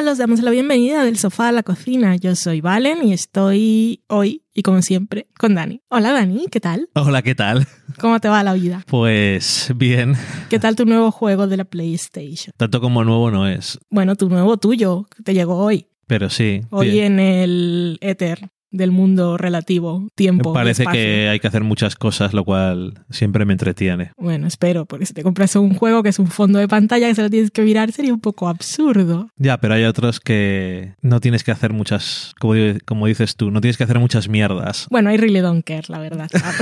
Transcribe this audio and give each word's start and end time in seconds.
Hola, 0.00 0.06
¿qué 0.06 0.06
tal? 0.06 0.12
Os 0.12 0.18
damos 0.18 0.40
la 0.40 0.50
bienvenida 0.50 1.04
del 1.04 1.18
sofá 1.18 1.48
a 1.48 1.52
la 1.52 1.62
cocina. 1.62 2.16
Yo 2.16 2.34
soy 2.34 2.62
Valen 2.62 3.06
y 3.06 3.12
estoy 3.12 4.02
hoy, 4.08 4.44
y 4.54 4.62
como 4.62 4.80
siempre, 4.80 5.26
con 5.38 5.54
Dani. 5.54 5.82
Hola, 5.90 6.12
Dani, 6.12 6.46
¿qué 6.50 6.58
tal? 6.58 6.88
Hola, 6.94 7.20
¿qué 7.20 7.34
tal? 7.34 7.66
¿Cómo 8.00 8.18
te 8.18 8.28
va 8.30 8.42
la 8.42 8.54
vida? 8.54 8.82
Pues 8.86 9.70
bien. 9.76 10.14
¿Qué 10.48 10.58
tal 10.58 10.74
tu 10.74 10.86
nuevo 10.86 11.10
juego 11.10 11.48
de 11.48 11.58
la 11.58 11.64
PlayStation? 11.64 12.54
Tanto 12.56 12.80
como 12.80 13.04
nuevo 13.04 13.30
no 13.30 13.46
es. 13.46 13.78
Bueno, 13.90 14.16
tu 14.16 14.30
nuevo 14.30 14.56
tuyo, 14.56 15.06
que 15.14 15.22
te 15.22 15.34
llegó 15.34 15.58
hoy. 15.58 15.88
Pero 16.06 16.30
sí. 16.30 16.62
Hoy 16.70 16.92
bien. 16.92 17.18
en 17.18 17.20
el 17.20 17.98
éter 18.00 18.50
del 18.70 18.90
mundo 18.90 19.36
relativo, 19.36 20.08
tiempo. 20.14 20.52
Parece 20.52 20.82
espacio. 20.82 21.00
que 21.00 21.28
hay 21.28 21.40
que 21.40 21.48
hacer 21.48 21.64
muchas 21.64 21.96
cosas, 21.96 22.32
lo 22.32 22.44
cual 22.44 23.04
siempre 23.10 23.44
me 23.44 23.52
entretiene. 23.52 24.12
Bueno, 24.16 24.46
espero, 24.46 24.86
porque 24.86 25.06
si 25.06 25.14
te 25.14 25.22
compras 25.22 25.56
un 25.56 25.74
juego 25.74 26.02
que 26.02 26.10
es 26.10 26.18
un 26.18 26.28
fondo 26.28 26.58
de 26.58 26.68
pantalla 26.68 27.08
que 27.08 27.14
se 27.14 27.22
lo 27.22 27.30
tienes 27.30 27.50
que 27.50 27.62
mirar, 27.62 27.92
sería 27.92 28.12
un 28.12 28.20
poco 28.20 28.48
absurdo. 28.48 29.30
Ya, 29.36 29.58
pero 29.58 29.74
hay 29.74 29.84
otros 29.84 30.20
que 30.20 30.94
no 31.02 31.20
tienes 31.20 31.44
que 31.44 31.50
hacer 31.50 31.72
muchas, 31.72 32.34
como, 32.38 32.54
como 32.84 33.06
dices 33.06 33.36
tú, 33.36 33.50
no 33.50 33.60
tienes 33.60 33.76
que 33.76 33.84
hacer 33.84 33.98
muchas 33.98 34.28
mierdas. 34.28 34.86
Bueno, 34.90 35.12
I 35.12 35.16
really 35.16 35.40
don't 35.40 35.64
care, 35.64 35.84
la 35.88 35.98
verdad. 35.98 36.30
Ah, 36.34 36.52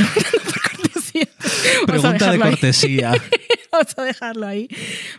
Pregunta 1.87 2.33
de 2.33 2.39
cortesía. 2.39 3.13
Vamos 3.79 3.95
a 3.97 4.03
dejarlo 4.03 4.47
ahí. 4.49 4.69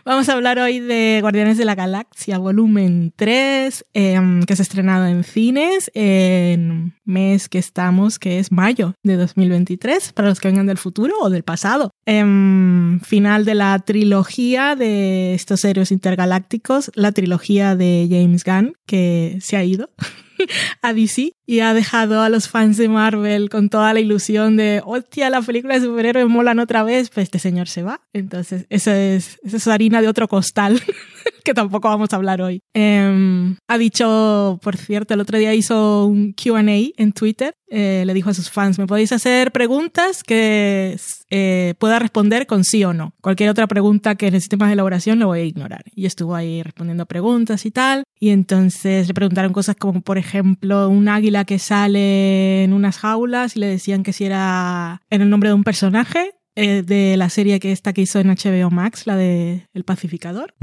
Vamos 0.04 0.28
a 0.28 0.34
hablar 0.34 0.58
hoy 0.58 0.80
de 0.80 1.20
Guardianes 1.22 1.56
de 1.56 1.64
la 1.64 1.74
Galaxia 1.74 2.36
volumen 2.36 3.10
3, 3.16 3.86
em, 3.94 4.42
que 4.42 4.54
se 4.54 4.60
ha 4.60 4.64
estrenado 4.64 5.06
en 5.06 5.24
cines 5.24 5.90
en 5.94 6.94
mes 7.06 7.48
que 7.48 7.58
estamos, 7.58 8.18
que 8.18 8.38
es 8.38 8.52
mayo 8.52 8.92
de 9.02 9.16
2023, 9.16 10.12
para 10.12 10.28
los 10.28 10.40
que 10.40 10.48
vengan 10.48 10.66
del 10.66 10.76
futuro 10.76 11.14
o 11.22 11.30
del 11.30 11.42
pasado. 11.42 11.90
Em, 12.04 13.00
final 13.00 13.46
de 13.46 13.54
la 13.54 13.78
trilogía 13.78 14.76
de 14.76 15.32
estos 15.32 15.64
héroes 15.64 15.90
intergalácticos, 15.90 16.90
la 16.94 17.12
trilogía 17.12 17.76
de 17.76 18.08
James 18.10 18.44
Gunn, 18.44 18.74
que 18.84 19.38
se 19.40 19.56
ha 19.56 19.64
ido 19.64 19.88
a 20.82 20.92
DC 20.92 21.32
y 21.46 21.60
ha 21.60 21.74
dejado 21.74 22.22
a 22.22 22.28
los 22.28 22.48
fans 22.48 22.76
de 22.76 22.88
Marvel 22.88 23.50
con 23.50 23.68
toda 23.68 23.92
la 23.92 24.00
ilusión 24.00 24.56
de, 24.56 24.82
hostia, 24.84 25.30
las 25.30 25.46
películas 25.46 25.80
de 25.80 25.88
superhéroes 25.88 26.28
molan 26.28 26.58
otra 26.58 26.82
vez, 26.82 27.10
pues 27.10 27.24
este 27.24 27.38
señor 27.38 27.68
se 27.68 27.82
va. 27.82 28.00
Entonces, 28.12 28.66
eso 28.70 28.92
es, 28.92 29.38
eso 29.42 29.56
es 29.56 29.66
harina 29.66 30.00
de 30.00 30.08
otro 30.08 30.28
costal, 30.28 30.80
que 31.44 31.54
tampoco 31.54 31.88
vamos 31.88 32.12
a 32.12 32.16
hablar 32.16 32.40
hoy. 32.40 32.60
Em, 32.74 33.56
ha 33.68 33.78
dicho, 33.78 34.58
por 34.62 34.76
cierto, 34.76 35.14
el 35.14 35.20
otro 35.20 35.38
día 35.38 35.54
hizo 35.54 36.06
un 36.06 36.32
QA 36.32 36.60
en 36.60 37.12
Twitter, 37.12 37.54
eh, 37.68 38.04
le 38.06 38.14
dijo 38.14 38.30
a 38.30 38.34
sus 38.34 38.50
fans, 38.50 38.78
me 38.78 38.86
podéis 38.86 39.12
hacer 39.12 39.52
preguntas 39.52 40.22
que 40.22 40.96
eh, 41.30 41.74
pueda 41.78 41.98
responder 41.98 42.46
con 42.46 42.64
sí 42.64 42.84
o 42.84 42.92
no. 42.92 43.14
Cualquier 43.20 43.50
otra 43.50 43.66
pregunta 43.66 44.16
que 44.16 44.30
necesite 44.30 44.56
más 44.56 44.72
elaboración 44.72 45.18
lo 45.18 45.28
voy 45.28 45.40
a 45.40 45.44
ignorar. 45.44 45.84
Y 45.94 46.06
estuvo 46.06 46.34
ahí 46.34 46.62
respondiendo 46.62 47.06
preguntas 47.06 47.64
y 47.64 47.70
tal. 47.70 48.04
Y 48.18 48.30
entonces 48.30 49.08
le 49.08 49.14
preguntaron 49.14 49.52
cosas 49.52 49.76
como, 49.76 50.00
por 50.00 50.18
ejemplo, 50.18 50.88
un 50.88 51.08
águila 51.08 51.44
que 51.44 51.58
sale 51.58 52.64
en 52.64 52.72
unas 52.72 52.98
jaulas 52.98 53.56
y 53.56 53.60
le 53.60 53.66
decían 53.66 54.02
que 54.02 54.12
si 54.12 54.24
era 54.24 55.02
en 55.10 55.22
el 55.22 55.30
nombre 55.30 55.50
de 55.50 55.54
un 55.54 55.64
personaje 55.64 56.34
eh, 56.56 56.82
de 56.82 57.16
la 57.16 57.30
serie 57.30 57.60
que 57.60 57.72
esta 57.72 57.92
que 57.92 58.02
hizo 58.02 58.18
en 58.18 58.28
HBO 58.28 58.70
Max, 58.70 59.06
la 59.06 59.16
de 59.16 59.66
El 59.72 59.84
Pacificador. 59.84 60.54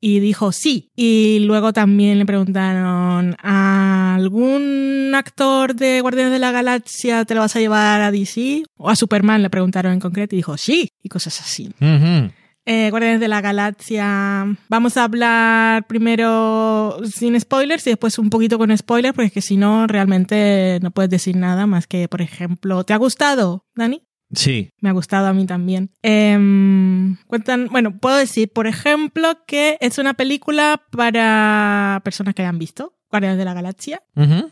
Y 0.00 0.20
dijo 0.20 0.52
sí. 0.52 0.90
Y 0.96 1.40
luego 1.40 1.72
también 1.72 2.18
le 2.18 2.26
preguntaron 2.26 3.36
¿a 3.42 4.14
algún 4.16 5.12
actor 5.14 5.74
de 5.74 6.00
Guardianes 6.00 6.32
de 6.32 6.38
la 6.38 6.52
Galaxia 6.52 7.24
te 7.24 7.34
lo 7.34 7.40
vas 7.40 7.56
a 7.56 7.60
llevar 7.60 8.00
a 8.00 8.10
DC? 8.10 8.64
O 8.76 8.90
a 8.90 8.96
Superman 8.96 9.42
le 9.42 9.50
preguntaron 9.50 9.92
en 9.92 10.00
concreto 10.00 10.34
y 10.34 10.38
dijo 10.38 10.56
sí. 10.56 10.90
Y 11.02 11.08
cosas 11.08 11.40
así. 11.40 11.72
Eh, 12.68 12.90
Guardianes 12.90 13.20
de 13.20 13.28
la 13.28 13.40
Galaxia. 13.40 14.44
Vamos 14.68 14.96
a 14.96 15.04
hablar 15.04 15.86
primero 15.86 16.98
sin 17.04 17.38
spoilers 17.38 17.86
y 17.86 17.90
después 17.90 18.18
un 18.18 18.28
poquito 18.28 18.58
con 18.58 18.76
spoilers, 18.76 19.14
porque 19.14 19.28
es 19.28 19.32
que 19.32 19.40
si 19.40 19.56
no, 19.56 19.86
realmente 19.86 20.80
no 20.82 20.90
puedes 20.90 21.10
decir 21.10 21.36
nada 21.36 21.68
más 21.68 21.86
que, 21.86 22.08
por 22.08 22.22
ejemplo, 22.22 22.82
¿te 22.82 22.92
ha 22.92 22.96
gustado, 22.96 23.64
Dani? 23.76 24.02
Sí. 24.32 24.70
Me 24.80 24.88
ha 24.88 24.92
gustado 24.92 25.26
a 25.26 25.32
mí 25.32 25.46
también. 25.46 25.90
Em, 26.02 27.16
cuentan, 27.26 27.68
bueno, 27.70 27.96
puedo 27.96 28.16
decir, 28.16 28.50
por 28.52 28.66
ejemplo, 28.66 29.38
que 29.46 29.78
es 29.80 29.98
una 29.98 30.14
película 30.14 30.82
para 30.90 32.00
personas 32.04 32.34
que 32.34 32.42
hayan 32.42 32.58
visto 32.58 32.96
Guardianes 33.10 33.38
de 33.38 33.44
la 33.44 33.54
Galaxia. 33.54 34.02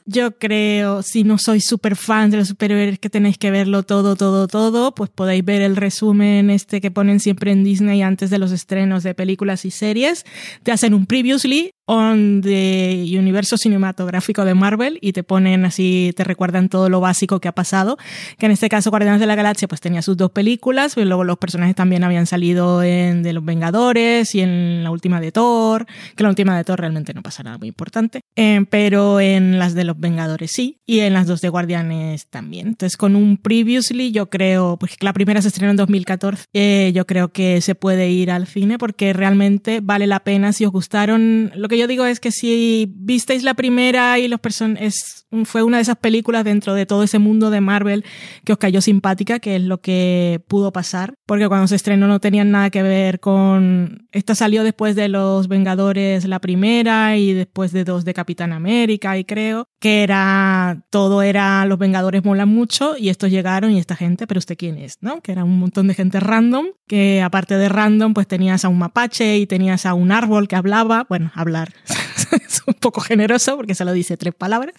Yo 0.06 0.38
creo, 0.38 1.02
si 1.02 1.24
no 1.24 1.38
sois 1.38 1.64
super 1.66 1.96
fans 1.96 2.30
de 2.30 2.38
los 2.38 2.48
superhéroes 2.48 2.98
que 2.98 3.10
tenéis 3.10 3.36
que 3.36 3.50
verlo 3.50 3.82
todo, 3.82 4.16
todo, 4.16 4.46
todo, 4.46 4.94
pues 4.94 5.10
podéis 5.10 5.44
ver 5.44 5.60
el 5.60 5.76
resumen 5.76 6.50
este 6.50 6.80
que 6.80 6.90
ponen 6.90 7.20
siempre 7.20 7.50
en 7.50 7.64
Disney 7.64 8.02
antes 8.02 8.30
de 8.30 8.38
los 8.38 8.52
estrenos 8.52 9.02
de 9.02 9.14
películas 9.14 9.64
y 9.64 9.70
series. 9.70 10.24
Te 10.62 10.72
hacen 10.72 10.94
un 10.94 11.06
previously 11.06 11.72
on 11.86 12.40
the 12.42 13.04
universo 13.18 13.56
cinematográfico 13.56 14.44
de 14.44 14.54
Marvel 14.54 14.98
y 15.00 15.12
te 15.12 15.22
ponen 15.22 15.64
así, 15.64 16.12
te 16.16 16.24
recuerdan 16.24 16.68
todo 16.68 16.88
lo 16.88 17.00
básico 17.00 17.40
que 17.40 17.48
ha 17.48 17.52
pasado. 17.52 17.98
Que 18.38 18.46
en 18.46 18.52
este 18.52 18.68
caso 18.68 18.90
Guardianes 18.90 19.20
de 19.20 19.26
la 19.26 19.34
Galaxia 19.34 19.68
pues 19.68 19.80
tenía 19.80 20.02
sus 20.02 20.16
dos 20.16 20.30
películas, 20.30 20.94
pero 20.94 21.06
luego 21.06 21.24
los 21.24 21.38
personajes 21.38 21.74
también 21.74 22.04
habían 22.04 22.26
salido 22.26 22.82
en 22.82 23.22
de 23.22 23.32
los 23.32 23.44
Vengadores 23.44 24.34
y 24.34 24.40
en 24.40 24.82
la 24.82 24.90
última 24.90 25.20
de 25.20 25.32
Thor, 25.32 25.86
que 26.16 26.22
la 26.22 26.28
última 26.28 26.56
de 26.56 26.64
Thor 26.64 26.80
realmente 26.80 27.14
no 27.14 27.22
pasa 27.22 27.42
nada 27.42 27.58
muy 27.58 27.68
importante. 27.68 28.20
Eh, 28.36 28.64
pero 28.70 29.20
en 29.20 29.58
las 29.58 29.74
de 29.74 29.84
los 29.84 29.98
Vengadores 29.98 30.52
sí, 30.52 30.78
y 30.86 31.00
en 31.00 31.12
las 31.12 31.26
dos 31.26 31.40
de 31.40 31.48
Guardianes 31.48 32.26
también. 32.28 32.68
Entonces, 32.68 32.96
con 32.96 33.16
un 33.16 33.36
previously, 33.36 34.12
yo 34.12 34.30
creo, 34.30 34.76
pues 34.78 34.96
la 35.00 35.12
primera 35.12 35.42
se 35.42 35.48
estrenó 35.48 35.70
en 35.70 35.76
2014, 35.76 36.44
eh, 36.52 36.92
yo 36.94 37.06
creo 37.06 37.28
que 37.28 37.60
se 37.60 37.74
puede 37.74 38.10
ir 38.10 38.30
al 38.30 38.46
cine 38.46 38.78
porque 38.78 39.12
realmente 39.12 39.80
vale 39.82 40.06
la 40.06 40.20
pena 40.20 40.52
si 40.52 40.64
os 40.64 40.72
gustaron. 40.72 41.52
Lo 41.54 41.68
que 41.68 41.73
yo 41.74 41.86
digo 41.86 42.06
es 42.06 42.20
que 42.20 42.30
si 42.30 42.92
visteis 42.96 43.42
la 43.42 43.54
primera 43.54 44.18
y 44.18 44.28
los 44.28 44.40
person 44.40 44.76
es 44.80 45.24
fue 45.44 45.64
una 45.64 45.78
de 45.78 45.82
esas 45.82 45.96
películas 45.96 46.44
dentro 46.44 46.74
de 46.74 46.86
todo 46.86 47.02
ese 47.02 47.18
mundo 47.18 47.50
de 47.50 47.60
Marvel 47.60 48.04
que 48.44 48.52
os 48.52 48.58
cayó 48.58 48.80
simpática, 48.80 49.40
que 49.40 49.56
es 49.56 49.62
lo 49.62 49.80
que 49.80 50.40
pudo 50.46 50.72
pasar, 50.72 51.14
porque 51.26 51.48
cuando 51.48 51.66
se 51.66 51.74
estrenó 51.74 52.06
no 52.06 52.20
tenían 52.20 52.52
nada 52.52 52.70
que 52.70 52.82
ver 52.82 53.18
con... 53.18 54.06
Esta 54.12 54.36
salió 54.36 54.62
después 54.62 54.94
de 54.94 55.08
Los 55.08 55.48
Vengadores 55.48 56.24
la 56.26 56.38
primera 56.38 57.16
y 57.16 57.32
después 57.32 57.72
de 57.72 57.82
dos 57.84 58.04
de 58.04 58.14
Capitán 58.14 58.52
América 58.52 59.18
y 59.18 59.24
creo 59.24 59.66
que 59.80 60.04
era... 60.04 60.84
Todo 60.90 61.22
era 61.22 61.64
Los 61.66 61.78
Vengadores 61.78 62.24
molan 62.24 62.48
mucho 62.48 62.96
y 62.96 63.08
estos 63.08 63.30
llegaron 63.30 63.72
y 63.72 63.78
esta 63.78 63.96
gente, 63.96 64.26
pero 64.26 64.38
usted 64.38 64.56
quién 64.56 64.78
es, 64.78 64.98
¿no? 65.00 65.20
Que 65.20 65.32
era 65.32 65.42
un 65.42 65.58
montón 65.58 65.88
de 65.88 65.94
gente 65.94 66.20
random, 66.20 66.66
que 66.86 67.22
aparte 67.22 67.56
de 67.56 67.68
random 67.68 68.14
pues 68.14 68.28
tenías 68.28 68.64
a 68.64 68.68
un 68.68 68.78
mapache 68.78 69.38
y 69.38 69.46
tenías 69.46 69.86
a 69.86 69.94
un 69.94 70.12
árbol 70.12 70.46
que 70.46 70.56
hablaba, 70.56 71.06
bueno, 71.08 71.32
hablar 71.34 71.63
es 72.46 72.62
un 72.66 72.74
poco 72.74 73.00
generoso 73.00 73.56
porque 73.56 73.74
se 73.74 73.84
lo 73.84 73.92
dice 73.92 74.16
tres 74.16 74.34
palabras. 74.34 74.74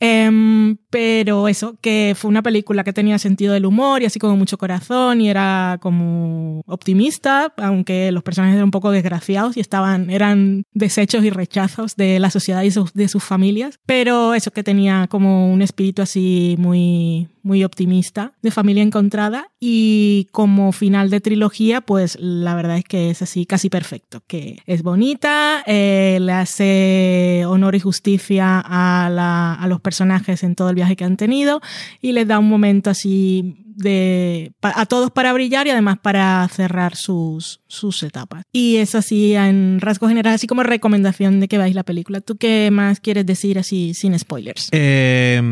Em, 0.00 0.76
pero 0.90 1.48
eso, 1.48 1.76
que 1.80 2.14
fue 2.16 2.28
una 2.28 2.42
película 2.42 2.84
que 2.84 2.92
tenía 2.92 3.18
sentido 3.18 3.52
del 3.54 3.66
humor 3.66 4.02
y 4.02 4.06
así 4.06 4.18
como 4.18 4.36
mucho 4.36 4.58
corazón 4.58 5.20
y 5.20 5.28
era 5.30 5.78
como 5.80 6.62
optimista, 6.66 7.52
aunque 7.56 8.12
los 8.12 8.22
personajes 8.22 8.54
eran 8.54 8.64
un 8.66 8.70
poco 8.70 8.90
desgraciados 8.90 9.56
y 9.56 9.60
estaban, 9.60 10.10
eran 10.10 10.64
desechos 10.72 11.24
y 11.24 11.30
rechazos 11.30 11.96
de 11.96 12.18
la 12.20 12.30
sociedad 12.30 12.62
y 12.62 12.70
de 12.94 13.08
sus 13.08 13.22
familias. 13.24 13.78
Pero 13.86 14.34
eso 14.34 14.50
que 14.50 14.62
tenía 14.62 15.06
como 15.08 15.52
un 15.52 15.62
espíritu 15.62 16.02
así 16.02 16.56
muy, 16.58 17.28
muy 17.42 17.64
optimista, 17.64 18.32
de 18.42 18.50
familia 18.50 18.82
encontrada 18.82 19.48
y 19.60 20.28
como 20.32 20.72
final 20.72 21.10
de 21.10 21.20
trilogía, 21.20 21.80
pues 21.80 22.16
la 22.20 22.54
verdad 22.54 22.78
es 22.78 22.84
que 22.84 23.10
es 23.10 23.22
así 23.22 23.46
casi 23.46 23.68
perfecto, 23.70 24.22
que 24.26 24.58
es 24.66 24.82
bonita, 24.82 25.62
eh, 25.66 26.18
le 26.20 26.32
hace 26.32 27.44
honor 27.46 27.74
y 27.74 27.80
justicia 27.80 28.60
a, 28.64 29.08
la- 29.10 29.54
a 29.54 29.66
los 29.68 29.80
personajes 29.84 30.42
en 30.42 30.56
todo 30.56 30.70
el 30.70 30.74
viaje 30.74 30.96
que 30.96 31.04
han 31.04 31.16
tenido 31.16 31.60
y 32.00 32.10
les 32.10 32.26
da 32.26 32.40
un 32.40 32.48
momento 32.48 32.90
así 32.90 33.54
de 33.76 34.52
a 34.62 34.86
todos 34.86 35.10
para 35.10 35.32
brillar 35.32 35.66
y 35.66 35.70
además 35.70 35.98
para 36.00 36.46
cerrar 36.48 36.94
sus, 36.96 37.60
sus 37.66 38.02
etapas. 38.04 38.44
Y 38.52 38.76
eso 38.76 38.98
así 38.98 39.34
en 39.34 39.80
rasgos 39.80 40.08
generales, 40.10 40.36
así 40.36 40.46
como 40.46 40.62
recomendación 40.62 41.40
de 41.40 41.48
que 41.48 41.58
veáis 41.58 41.74
la 41.74 41.82
película. 41.82 42.20
¿Tú 42.20 42.36
qué 42.36 42.70
más 42.72 43.00
quieres 43.00 43.26
decir 43.26 43.58
así 43.58 43.92
sin 43.94 44.16
spoilers? 44.18 44.68
Eh, 44.72 45.42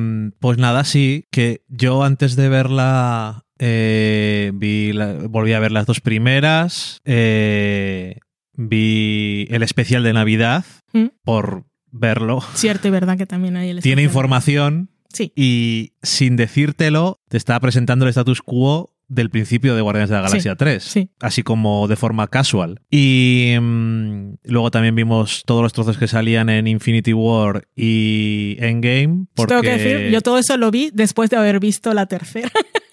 pues 0.41 0.59
nada, 0.59 0.85
sí, 0.85 1.27
que 1.33 1.63
yo 1.69 2.05
antes 2.05 2.37
de 2.37 2.49
verla 2.49 3.45
eh, 3.59 4.53
vi 4.55 4.93
la- 4.93 5.15
volví 5.29 5.53
a 5.53 5.61
ver 5.61 5.73
las 5.73 5.87
dos 5.87 6.01
primeras, 6.01 7.01
eh, 7.05 8.19
vi 8.55 9.47
el 9.51 9.63
especial 9.63 10.03
de 10.05 10.13
Navidad 10.13 10.65
¿Mm? 10.93 11.07
por 11.25 11.65
verlo. 11.93 12.43
Cierto 12.55 12.89
y 12.89 12.91
verdad 12.91 13.17
que 13.17 13.27
también 13.27 13.57
hay 13.57 13.71
el 13.71 13.81
Tiene 13.81 14.03
información 14.03 14.91
Sí. 15.13 15.31
y 15.37 15.93
sin 16.03 16.37
decírtelo 16.37 17.21
te 17.29 17.37
estaba 17.37 17.61
presentando 17.61 18.07
el 18.07 18.09
status 18.09 18.41
quo 18.41 18.95
del 19.09 19.29
principio 19.29 19.75
de 19.75 19.83
Guardianes 19.83 20.09
de 20.09 20.17
la 20.17 20.23
Galaxia 20.23 20.57
3, 20.57 20.83
sí. 20.83 21.11
así 21.21 21.43
como 21.43 21.87
de 21.87 21.97
forma 21.97 22.29
casual. 22.29 22.81
Y 22.91 23.55
mm, 23.61 24.37
luego 24.45 24.71
también 24.71 24.95
vimos 24.95 25.43
todos 25.45 25.63
los 25.63 25.75
trozos 25.75 25.99
que 25.99 26.09
salían 26.09 26.49
en 26.49 26.67
Infinity 26.67 27.13
War 27.13 27.69
y 27.77 28.57
Endgame. 28.59 29.27
Porque... 29.35 29.51
Tengo 29.51 29.63
que 29.63 29.77
decir, 29.77 30.11
yo 30.11 30.23
todo 30.23 30.39
eso 30.39 30.57
lo 30.57 30.71
vi 30.71 30.91
después 30.95 31.29
de 31.29 31.37
haber 31.37 31.61
visto 31.61 31.93
la 31.93 32.07
tercera. 32.07 32.51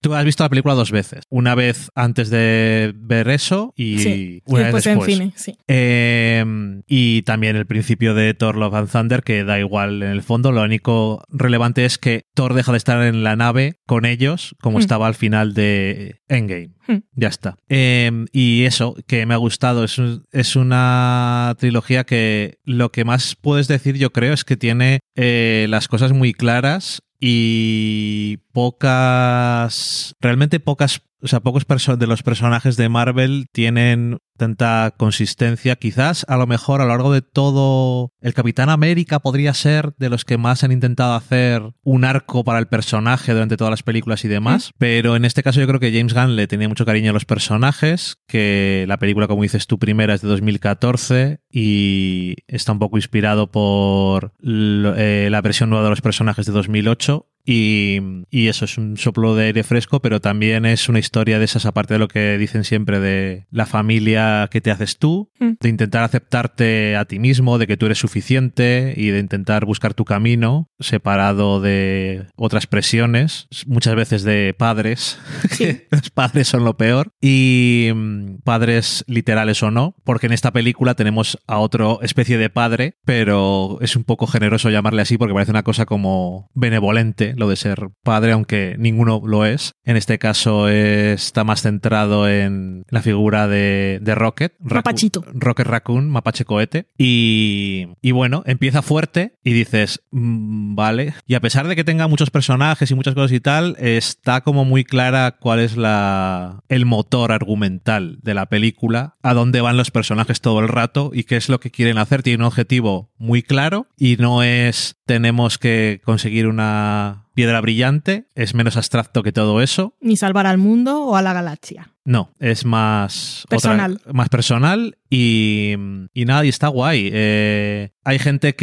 Tú 0.00 0.14
has 0.14 0.24
visto 0.24 0.44
la 0.44 0.48
película 0.50 0.74
dos 0.74 0.90
veces. 0.92 1.22
Una 1.30 1.54
vez 1.54 1.90
antes 1.94 2.30
de 2.30 2.92
ver 2.96 3.28
eso 3.28 3.72
y 3.76 3.98
Sí, 3.98 4.42
una 4.46 4.60
y 4.60 4.64
vez 4.64 4.72
después 4.74 4.84
después. 4.84 5.08
en 5.08 5.16
cine, 5.16 5.32
sí. 5.36 5.56
Eh, 5.68 6.44
y 6.86 7.22
también 7.22 7.56
el 7.56 7.66
principio 7.66 8.14
de 8.14 8.34
Thor 8.34 8.56
Love 8.56 8.74
and 8.74 8.90
Thunder, 8.90 9.22
que 9.22 9.44
da 9.44 9.58
igual 9.58 10.02
en 10.02 10.10
el 10.10 10.22
fondo. 10.22 10.52
Lo 10.52 10.62
único 10.62 11.24
relevante 11.30 11.84
es 11.84 11.98
que 11.98 12.22
Thor 12.34 12.54
deja 12.54 12.72
de 12.72 12.78
estar 12.78 13.02
en 13.02 13.24
la 13.24 13.36
nave 13.36 13.80
con 13.86 14.04
ellos, 14.04 14.54
como 14.60 14.78
Hmm. 14.78 14.80
estaba 14.80 15.06
al 15.06 15.14
final 15.14 15.54
de 15.54 16.20
Endgame. 16.28 16.70
Hmm. 16.86 16.98
Ya 17.14 17.28
está. 17.28 17.56
Eh, 17.68 18.26
y 18.32 18.64
eso, 18.64 18.94
que 19.08 19.26
me 19.26 19.34
ha 19.34 19.38
gustado. 19.38 19.82
Es, 19.84 19.98
un- 19.98 20.24
es 20.30 20.54
una 20.56 21.54
trilogía 21.58 22.04
que 22.04 22.58
lo 22.64 22.92
que 22.92 23.04
más 23.04 23.34
puedes 23.34 23.66
decir, 23.66 23.96
yo 23.96 24.10
creo, 24.12 24.32
es 24.34 24.44
que 24.44 24.56
tiene 24.56 25.00
eh, 25.16 25.66
las 25.68 25.88
cosas 25.88 26.12
muy 26.12 26.32
claras 26.32 27.02
y 27.20 28.38
pocas. 28.52 30.14
Realmente 30.20 30.60
pocas. 30.60 31.02
O 31.22 31.28
sea, 31.28 31.40
pocos 31.40 31.66
de 31.98 32.06
los 32.06 32.22
personajes 32.22 32.76
de 32.76 32.88
Marvel 32.88 33.46
tienen 33.52 34.18
tanta 34.36 34.92
consistencia. 34.96 35.76
Quizás, 35.76 36.24
a 36.28 36.36
lo 36.36 36.46
mejor, 36.46 36.80
a 36.80 36.84
lo 36.84 36.90
largo 36.90 37.12
de 37.12 37.22
todo. 37.22 38.12
El 38.20 38.34
Capitán 38.34 38.68
América 38.68 39.20
podría 39.20 39.54
ser 39.54 39.94
de 39.98 40.10
los 40.10 40.24
que 40.24 40.36
más 40.36 40.62
han 40.62 40.72
intentado 40.72 41.14
hacer 41.14 41.62
un 41.82 42.04
arco 42.04 42.44
para 42.44 42.58
el 42.58 42.68
personaje 42.68 43.32
durante 43.32 43.56
todas 43.56 43.70
las 43.70 43.82
películas 43.82 44.24
y 44.24 44.28
demás. 44.28 44.72
Pero 44.78 45.16
en 45.16 45.24
este 45.24 45.42
caso, 45.42 45.60
yo 45.60 45.66
creo 45.66 45.80
que 45.80 45.92
James 45.92 46.14
Gunn 46.14 46.36
le 46.36 46.46
tenía 46.46 46.68
mucho 46.68 46.84
cariño 46.84 47.10
a 47.10 47.14
los 47.14 47.24
personajes. 47.24 48.18
Que 48.26 48.84
la 48.86 48.98
película, 48.98 49.26
como 49.26 49.42
dices 49.42 49.66
tú, 49.66 49.78
primera 49.78 50.14
es 50.14 50.20
de 50.20 50.28
2014 50.28 51.40
y 51.50 52.36
está 52.46 52.72
un 52.72 52.78
poco 52.78 52.98
inspirado 52.98 53.50
por 53.50 54.34
eh, 54.42 55.28
la 55.30 55.40
versión 55.40 55.70
nueva 55.70 55.84
de 55.84 55.90
los 55.90 56.02
personajes 56.02 56.46
de 56.46 56.52
2008. 56.52 57.26
Y, 57.46 58.00
y 58.30 58.48
eso 58.48 58.64
es 58.64 58.76
un 58.76 58.96
soplo 58.96 59.34
de 59.36 59.46
aire 59.46 59.62
fresco, 59.62 60.02
pero 60.02 60.20
también 60.20 60.66
es 60.66 60.88
una 60.88 60.98
historia 60.98 61.38
de 61.38 61.44
esas, 61.44 61.64
aparte 61.64 61.94
de 61.94 61.98
lo 62.00 62.08
que 62.08 62.36
dicen 62.38 62.64
siempre 62.64 63.00
de 63.00 63.46
la 63.50 63.66
familia 63.66 64.48
que 64.50 64.60
te 64.60 64.70
haces 64.70 64.98
tú, 64.98 65.30
Mm. 65.38 65.52
de 65.60 65.68
intentar 65.68 66.02
aceptarte 66.02 66.96
a 66.96 67.04
ti 67.04 67.18
mismo, 67.18 67.58
de 67.58 67.66
que 67.66 67.76
tú 67.76 67.86
eres 67.86 67.98
suficiente 67.98 68.94
y 68.96 69.08
de 69.08 69.18
intentar 69.18 69.64
buscar 69.66 69.92
tu 69.94 70.04
camino 70.04 70.70
separado 70.80 71.60
de 71.60 72.26
otras 72.36 72.66
presiones, 72.66 73.46
muchas 73.66 73.94
veces 73.94 74.22
de 74.24 74.54
padres. 74.56 75.18
Sí. 75.50 75.82
Los 75.90 76.10
padres 76.10 76.48
son 76.48 76.64
lo 76.64 76.76
peor. 76.76 77.12
Y 77.20 77.90
mm, 77.94 78.38
padres 78.44 79.04
literales 79.06 79.62
o 79.62 79.70
no, 79.70 79.94
porque 80.04 80.26
en 80.26 80.32
esta 80.32 80.52
película 80.52 80.94
tenemos 80.94 81.38
a 81.46 81.58
otro 81.58 82.00
especie 82.02 82.36
de 82.36 82.50
padre, 82.50 82.96
pero 83.04 83.78
es 83.80 83.96
un 83.96 84.04
poco 84.04 84.26
generoso 84.26 84.68
llamarle 84.70 85.02
así 85.02 85.16
porque 85.16 85.32
parece 85.34 85.52
una 85.52 85.62
cosa 85.62 85.86
como 85.86 86.50
benevolente 86.54 87.34
lo 87.36 87.48
de 87.48 87.56
ser 87.56 87.88
padre, 88.02 88.32
aunque 88.32 88.76
ninguno 88.78 89.20
lo 89.24 89.44
es. 89.44 89.72
En 89.84 89.96
este 89.96 90.18
caso 90.18 90.68
está 90.68 91.44
más 91.44 91.62
centrado 91.62 92.28
en 92.28 92.84
la 92.88 93.02
figura 93.02 93.46
de, 93.48 93.98
de 94.02 94.14
Rocket. 94.14 94.54
Racu- 94.60 94.74
Mapachito. 94.74 95.24
Rocket 95.34 95.66
Raccoon, 95.66 96.10
Mapache 96.10 96.44
Cohete. 96.44 96.88
Y, 96.96 97.88
y 98.02 98.10
bueno, 98.12 98.42
empieza 98.46 98.82
fuerte 98.82 99.34
y 99.44 99.52
dices, 99.52 100.02
"Mm, 100.10 100.74
vale. 100.74 101.14
Y 101.26 101.34
a 101.34 101.40
pesar 101.40 101.68
de 101.68 101.76
que 101.76 101.84
tenga 101.84 102.08
muchos 102.08 102.30
personajes 102.30 102.90
y 102.90 102.94
muchas 102.94 103.14
cosas 103.14 103.32
y 103.32 103.40
tal, 103.40 103.76
está 103.78 104.40
como 104.40 104.64
muy 104.64 104.84
clara 104.84 105.36
cuál 105.38 105.60
es 105.60 105.76
la, 105.76 106.60
el 106.68 106.86
motor 106.86 107.32
argumental 107.32 108.18
de 108.22 108.34
la 108.34 108.46
película, 108.46 109.16
a 109.22 109.34
dónde 109.34 109.60
van 109.60 109.76
los 109.76 109.90
personajes 109.90 110.40
todo 110.40 110.60
el 110.60 110.68
rato 110.68 111.10
y 111.12 111.24
qué 111.24 111.36
es 111.36 111.48
lo 111.48 111.60
que 111.60 111.70
quieren 111.70 111.98
hacer. 111.98 112.22
Tiene 112.22 112.42
un 112.42 112.48
objetivo 112.48 113.10
muy 113.18 113.42
claro 113.42 113.86
y 113.96 114.16
no 114.16 114.42
es 114.42 114.96
tenemos 115.06 115.58
que 115.58 116.00
conseguir 116.04 116.46
una 116.46 117.25
piedra 117.36 117.60
brillante, 117.60 118.24
es 118.34 118.54
menos 118.54 118.78
abstracto 118.78 119.22
que 119.22 119.30
todo 119.30 119.60
eso. 119.60 119.94
Ni 120.00 120.16
salvar 120.16 120.46
al 120.46 120.56
mundo 120.56 121.04
o 121.04 121.16
a 121.16 121.22
la 121.22 121.34
galaxia. 121.34 121.90
No, 122.06 122.32
es 122.38 122.64
más 122.64 123.42
otra- 123.46 123.56
Personal. 123.58 124.00
más 124.12 124.28
personal 124.30 124.96
y, 125.10 125.74
y 126.14 126.24
nada, 126.24 126.44
y 126.44 126.48
está 126.48 126.68
guay. 126.68 127.10
Eh, 127.12 127.90
hay 128.04 128.18
gente 128.18 128.54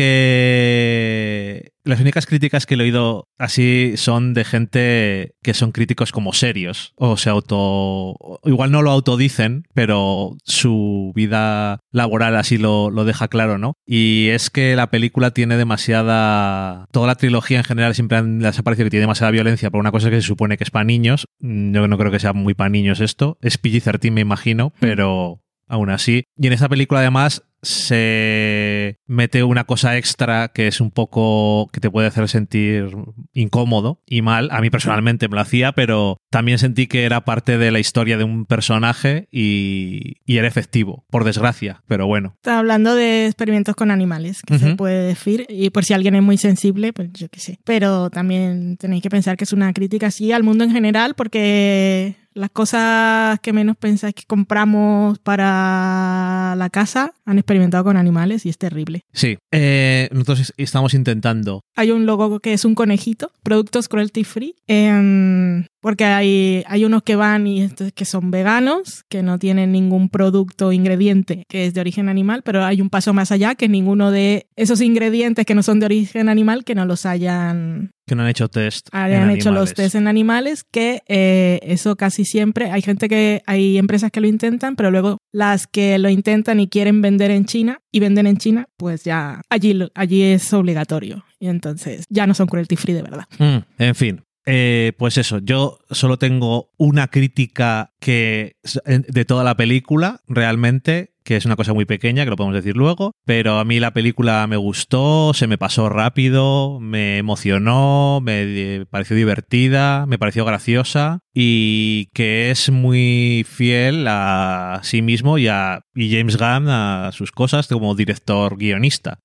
que... 0.83 1.71
Las 1.85 1.99
únicas 1.99 2.25
críticas 2.25 2.65
que 2.65 2.75
he 2.75 2.81
oído 2.81 3.27
así 3.37 3.95
son 3.97 4.33
de 4.33 4.45
gente 4.45 5.33
que 5.43 5.53
son 5.53 5.73
críticos 5.73 6.13
como 6.13 6.31
serios 6.31 6.93
o 6.95 7.17
se 7.17 7.29
auto... 7.29 8.15
Igual 8.45 8.71
no 8.71 8.81
lo 8.81 8.91
autodicen, 8.91 9.65
pero 9.73 10.37
su 10.45 11.11
vida 11.13 11.79
laboral 11.91 12.37
así 12.37 12.57
lo, 12.57 12.89
lo 12.89 13.03
deja 13.03 13.27
claro, 13.27 13.57
¿no? 13.57 13.73
Y 13.85 14.29
es 14.29 14.49
que 14.49 14.77
la 14.77 14.89
película 14.91 15.31
tiene 15.31 15.57
demasiada... 15.57 16.85
Toda 16.91 17.07
la 17.07 17.15
trilogía 17.15 17.57
en 17.57 17.65
general 17.65 17.93
siempre 17.95 18.23
les 18.23 18.57
ha 18.57 18.63
parecido 18.63 18.85
que 18.85 18.91
tiene 18.91 19.01
demasiada 19.03 19.31
violencia 19.31 19.69
por 19.69 19.81
una 19.81 19.91
cosa 19.91 20.09
que 20.09 20.21
se 20.21 20.27
supone 20.27 20.57
que 20.57 20.63
es 20.63 20.71
para 20.71 20.85
niños. 20.85 21.25
Mm, 21.41 21.73
Yo 21.75 21.87
no 21.89 21.97
creo 21.97 22.11
que 22.13 22.19
sea 22.19 22.31
muy 22.31 22.53
para 22.53 22.69
niños 22.69 23.01
esto. 23.01 23.32
Es 23.41 23.61
PG-13 23.61 24.11
me 24.11 24.21
imagino, 24.21 24.73
pero 24.79 25.41
aún 25.67 25.89
así. 25.89 26.25
Y 26.37 26.47
en 26.47 26.53
esta 26.53 26.69
película 26.69 26.99
además 26.99 27.43
se 27.63 28.99
mete 29.07 29.43
una 29.43 29.63
cosa 29.63 29.97
extra 29.97 30.49
que 30.49 30.67
es 30.67 30.81
un 30.81 30.91
poco 30.91 31.69
que 31.71 31.79
te 31.79 31.89
puede 31.89 32.07
hacer 32.07 32.27
sentir 32.27 32.95
incómodo 33.33 34.01
y 34.05 34.21
mal. 34.21 34.49
A 34.51 34.59
mí 34.59 34.69
personalmente 34.69 35.29
me 35.29 35.35
lo 35.35 35.41
hacía, 35.41 35.71
pero 35.71 36.17
también 36.29 36.59
sentí 36.59 36.87
que 36.87 37.05
era 37.05 37.23
parte 37.23 37.57
de 37.57 37.71
la 37.71 37.79
historia 37.79 38.17
de 38.17 38.25
un 38.25 38.45
personaje 38.45 39.27
y, 39.31 40.17
y 40.25 40.37
era 40.37 40.47
efectivo, 40.47 41.05
por 41.09 41.23
desgracia, 41.23 41.83
pero 41.87 42.05
bueno. 42.05 42.33
Está 42.35 42.59
hablando 42.59 42.95
de 42.95 43.27
experimentos 43.27 43.75
con 43.75 43.91
animales, 43.91 44.41
que 44.45 44.59
se 44.59 44.75
puede 44.75 45.07
decir, 45.07 45.45
y 45.47 45.69
por 45.69 45.85
si 45.85 45.93
alguien 45.93 46.15
es 46.15 46.23
muy 46.23 46.37
sensible, 46.37 46.91
pues 46.91 47.11
yo 47.13 47.29
qué 47.29 47.39
sé. 47.39 47.59
Pero 47.63 48.09
también 48.09 48.77
tenéis 48.77 49.03
que 49.03 49.09
pensar 49.09 49.37
que 49.37 49.45
es 49.45 49.53
una 49.53 49.71
crítica 49.71 50.07
así 50.07 50.33
al 50.33 50.43
mundo 50.43 50.65
en 50.65 50.71
general, 50.71 51.15
porque 51.15 52.17
las 52.35 52.49
cosas 52.49 53.39
que 53.41 53.53
menos 53.53 53.77
pensáis 53.77 54.13
que 54.15 54.23
compramos 54.25 55.19
para 55.19 56.55
la 56.57 56.69
casa 56.69 57.13
han 57.25 57.37
experimentado 57.37 57.83
con 57.83 57.97
animales 57.97 58.45
y 58.45 58.49
es 58.49 58.57
terrible. 58.57 59.01
Sí, 59.13 59.37
eh, 59.51 60.09
nosotros 60.11 60.39
es- 60.41 60.53
estamos 60.57 60.93
intentando. 60.93 61.61
Hay 61.75 61.91
un 61.91 62.05
logo 62.05 62.39
que 62.39 62.53
es 62.53 62.65
un 62.65 62.75
conejito, 62.75 63.31
productos 63.43 63.87
cruelty 63.87 64.23
free, 64.23 64.55
em, 64.67 65.65
porque 65.83 66.05
hay, 66.05 66.63
hay 66.65 66.85
unos 66.85 67.03
que 67.03 67.17
van 67.17 67.45
y 67.45 67.67
que 67.93 68.05
son 68.05 68.31
veganos, 68.31 69.03
que 69.09 69.21
no 69.21 69.37
tienen 69.37 69.73
ningún 69.73 70.07
producto 70.07 70.67
o 70.67 70.71
ingrediente 70.71 71.43
que 71.49 71.65
es 71.65 71.73
de 71.73 71.81
origen 71.81 72.07
animal, 72.07 72.41
pero 72.41 72.63
hay 72.63 72.79
un 72.79 72.89
paso 72.89 73.13
más 73.13 73.33
allá 73.33 73.55
que 73.55 73.67
ninguno 73.67 74.09
de 74.09 74.47
esos 74.55 74.79
ingredientes 74.79 75.45
que 75.45 75.53
no 75.55 75.61
son 75.61 75.81
de 75.81 75.87
origen 75.87 76.29
animal 76.29 76.63
que 76.63 76.73
no 76.73 76.85
los 76.85 77.05
hayan, 77.05 77.91
Que 78.07 78.15
no 78.15 78.23
han 78.23 78.29
hecho 78.29 78.47
test. 78.47 78.87
hayan 78.93 79.29
hecho 79.29 79.51
los 79.51 79.71
animales. 79.71 79.73
test 79.73 79.95
en 79.95 80.07
animales, 80.07 80.63
que 80.63 81.01
eh, 81.09 81.59
eso 81.63 81.97
casi 81.97 82.23
siempre, 82.23 82.71
hay 82.71 82.81
gente 82.81 83.09
que, 83.09 83.43
hay 83.45 83.77
empresas 83.77 84.09
que 84.09 84.21
lo 84.21 84.27
intentan, 84.27 84.77
pero 84.77 84.89
luego 84.89 85.17
las 85.33 85.67
que 85.67 85.99
lo 85.99 86.07
intentan 86.07 86.61
y 86.61 86.69
quieren 86.69 87.01
vender 87.01 87.29
en 87.29 87.43
China 87.43 87.81
y 87.91 87.99
venden 87.99 88.25
en 88.27 88.37
China, 88.37 88.69
pues 88.77 89.03
ya 89.03 89.41
allí, 89.49 89.77
allí 89.95 90.21
es 90.23 90.53
obligatorio. 90.53 91.25
Y 91.41 91.47
entonces 91.49 92.05
ya 92.09 92.25
no 92.25 92.33
son 92.33 92.47
cruelty 92.47 92.77
free 92.77 92.93
de 92.93 93.01
verdad. 93.01 93.25
Mm, 93.37 93.57
en 93.79 93.95
fin. 93.95 94.21
Eh, 94.45 94.93
pues 94.97 95.17
eso, 95.17 95.39
yo 95.39 95.79
solo 95.89 96.17
tengo 96.17 96.71
una 96.77 97.07
crítica 97.07 97.93
que 97.99 98.57
de 98.85 99.25
toda 99.25 99.43
la 99.43 99.55
película, 99.55 100.21
realmente, 100.27 101.13
que 101.23 101.37
es 101.37 101.45
una 101.45 101.55
cosa 101.55 101.73
muy 101.73 101.85
pequeña, 101.85 102.25
que 102.25 102.29
lo 102.29 102.35
podemos 102.35 102.55
decir 102.55 102.75
luego, 102.75 103.13
pero 103.25 103.59
a 103.59 103.65
mí 103.65 103.79
la 103.79 103.93
película 103.93 104.45
me 104.47 104.57
gustó, 104.57 105.33
se 105.33 105.47
me 105.47 105.57
pasó 105.57 105.87
rápido, 105.87 106.79
me 106.81 107.17
emocionó, 107.17 108.19
me 108.21 108.41
eh, 108.43 108.85
pareció 108.89 109.15
divertida, 109.15 110.05
me 110.05 110.19
pareció 110.19 110.43
graciosa 110.43 111.19
y 111.33 112.07
que 112.13 112.51
es 112.51 112.69
muy 112.69 113.45
fiel 113.47 114.05
a 114.09 114.81
sí 114.83 115.01
mismo 115.01 115.37
y 115.37 115.47
a 115.47 115.81
y 115.95 116.15
James 116.15 116.37
Gunn 116.37 116.67
a 116.67 117.11
sus 117.13 117.31
cosas 117.31 117.67
como 117.67 117.95
director 117.95 118.57
guionista. 118.57 119.19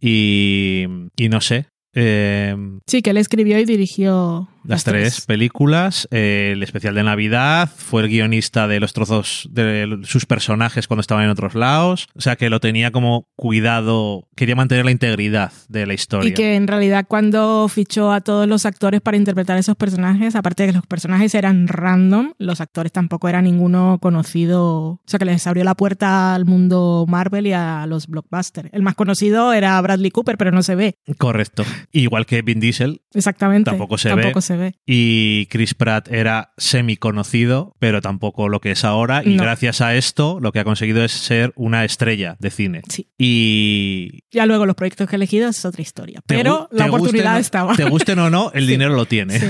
Y 0.00 0.86
no 1.30 1.40
sé. 1.40 1.66
Eh, 1.94 2.56
Sí, 2.86 3.02
que 3.02 3.10
él 3.10 3.16
escribió 3.16 3.58
y 3.58 3.64
dirigió 3.64 4.48
las 4.64 4.84
tres 4.84 5.22
películas, 5.26 6.08
eh, 6.10 6.50
el 6.52 6.62
especial 6.62 6.94
de 6.94 7.02
Navidad, 7.02 7.70
fue 7.74 8.02
el 8.02 8.08
guionista 8.08 8.68
de 8.68 8.80
los 8.80 8.92
trozos 8.92 9.48
de 9.50 10.00
sus 10.04 10.26
personajes 10.26 10.86
cuando 10.86 11.00
estaban 11.00 11.24
en 11.24 11.30
otros 11.30 11.54
lados, 11.54 12.06
o 12.14 12.20
sea 12.20 12.36
que 12.36 12.50
lo 12.50 12.60
tenía 12.60 12.92
como 12.92 13.28
cuidado, 13.36 14.28
quería 14.36 14.54
mantener 14.54 14.84
la 14.84 14.92
integridad 14.92 15.52
de 15.68 15.86
la 15.86 15.94
historia. 15.94 16.30
Y 16.30 16.34
que 16.34 16.54
en 16.54 16.68
realidad 16.68 17.06
cuando 17.08 17.68
fichó 17.68 18.12
a 18.12 18.20
todos 18.20 18.46
los 18.46 18.64
actores 18.64 19.00
para 19.00 19.16
interpretar 19.16 19.58
esos 19.58 19.76
personajes, 19.76 20.36
aparte 20.36 20.62
de 20.62 20.68
que 20.68 20.76
los 20.76 20.86
personajes 20.86 21.34
eran 21.34 21.66
random, 21.66 22.32
los 22.38 22.60
actores 22.60 22.92
tampoco 22.92 23.28
era 23.28 23.42
ninguno 23.42 23.98
conocido, 24.00 24.64
o 24.64 25.00
sea 25.06 25.18
que 25.18 25.24
les 25.24 25.46
abrió 25.46 25.64
la 25.64 25.74
puerta 25.74 26.34
al 26.34 26.44
mundo 26.44 27.04
Marvel 27.08 27.46
y 27.46 27.52
a 27.52 27.86
los 27.86 28.06
blockbusters. 28.06 28.70
El 28.72 28.82
más 28.82 28.94
conocido 28.94 29.52
era 29.52 29.80
Bradley 29.80 30.10
Cooper, 30.10 30.38
pero 30.38 30.52
no 30.52 30.62
se 30.62 30.76
ve. 30.76 30.94
Correcto. 31.18 31.64
Igual 31.90 32.26
que 32.26 32.42
Vin 32.42 32.60
Diesel 32.60 33.02
Exactamente. 33.14 33.70
Tampoco 33.70 33.98
se 33.98 34.08
tampoco 34.08 34.36
ve. 34.38 34.42
se 34.42 34.56
ve. 34.56 34.74
y 34.86 35.46
Chris 35.46 35.74
Pratt 35.74 36.08
era 36.10 36.52
semi 36.56 36.96
conocido, 36.96 37.74
pero 37.78 38.00
tampoco 38.00 38.48
lo 38.48 38.60
que 38.60 38.70
es 38.70 38.84
ahora 38.84 39.22
y 39.24 39.34
No. 39.34 39.42
gracias 39.42 39.80
a 39.80 39.94
esto 39.96 40.38
lo 40.40 40.52
que 40.52 40.60
ha 40.60 40.64
conseguido 40.64 41.04
es 41.04 41.12
ser 41.12 41.52
una 41.56 41.84
estrella 41.84 42.36
de 42.38 42.50
cine. 42.50 42.82
Sí. 42.88 43.08
Y 43.18 44.24
Ya 44.30 44.46
luego 44.46 44.66
los 44.66 44.74
proyectos 44.76 45.08
que 45.08 45.16
he 45.16 45.18
elegido 45.18 45.48
es 45.48 45.64
otra 45.64 45.82
historia. 45.82 46.20
Pero 46.26 46.68
la 46.72 46.86
oportunidad 46.86 47.36
gusten- 47.36 47.40
estaba. 47.40 47.76
Te 47.76 47.84
gusten 47.84 48.18
o 48.18 48.30
no, 48.30 48.50
el 48.54 48.64
Sí. 48.66 48.70
dinero 48.72 48.94
lo 48.94 49.06
tiene. 49.06 49.38
Sí. 49.38 49.46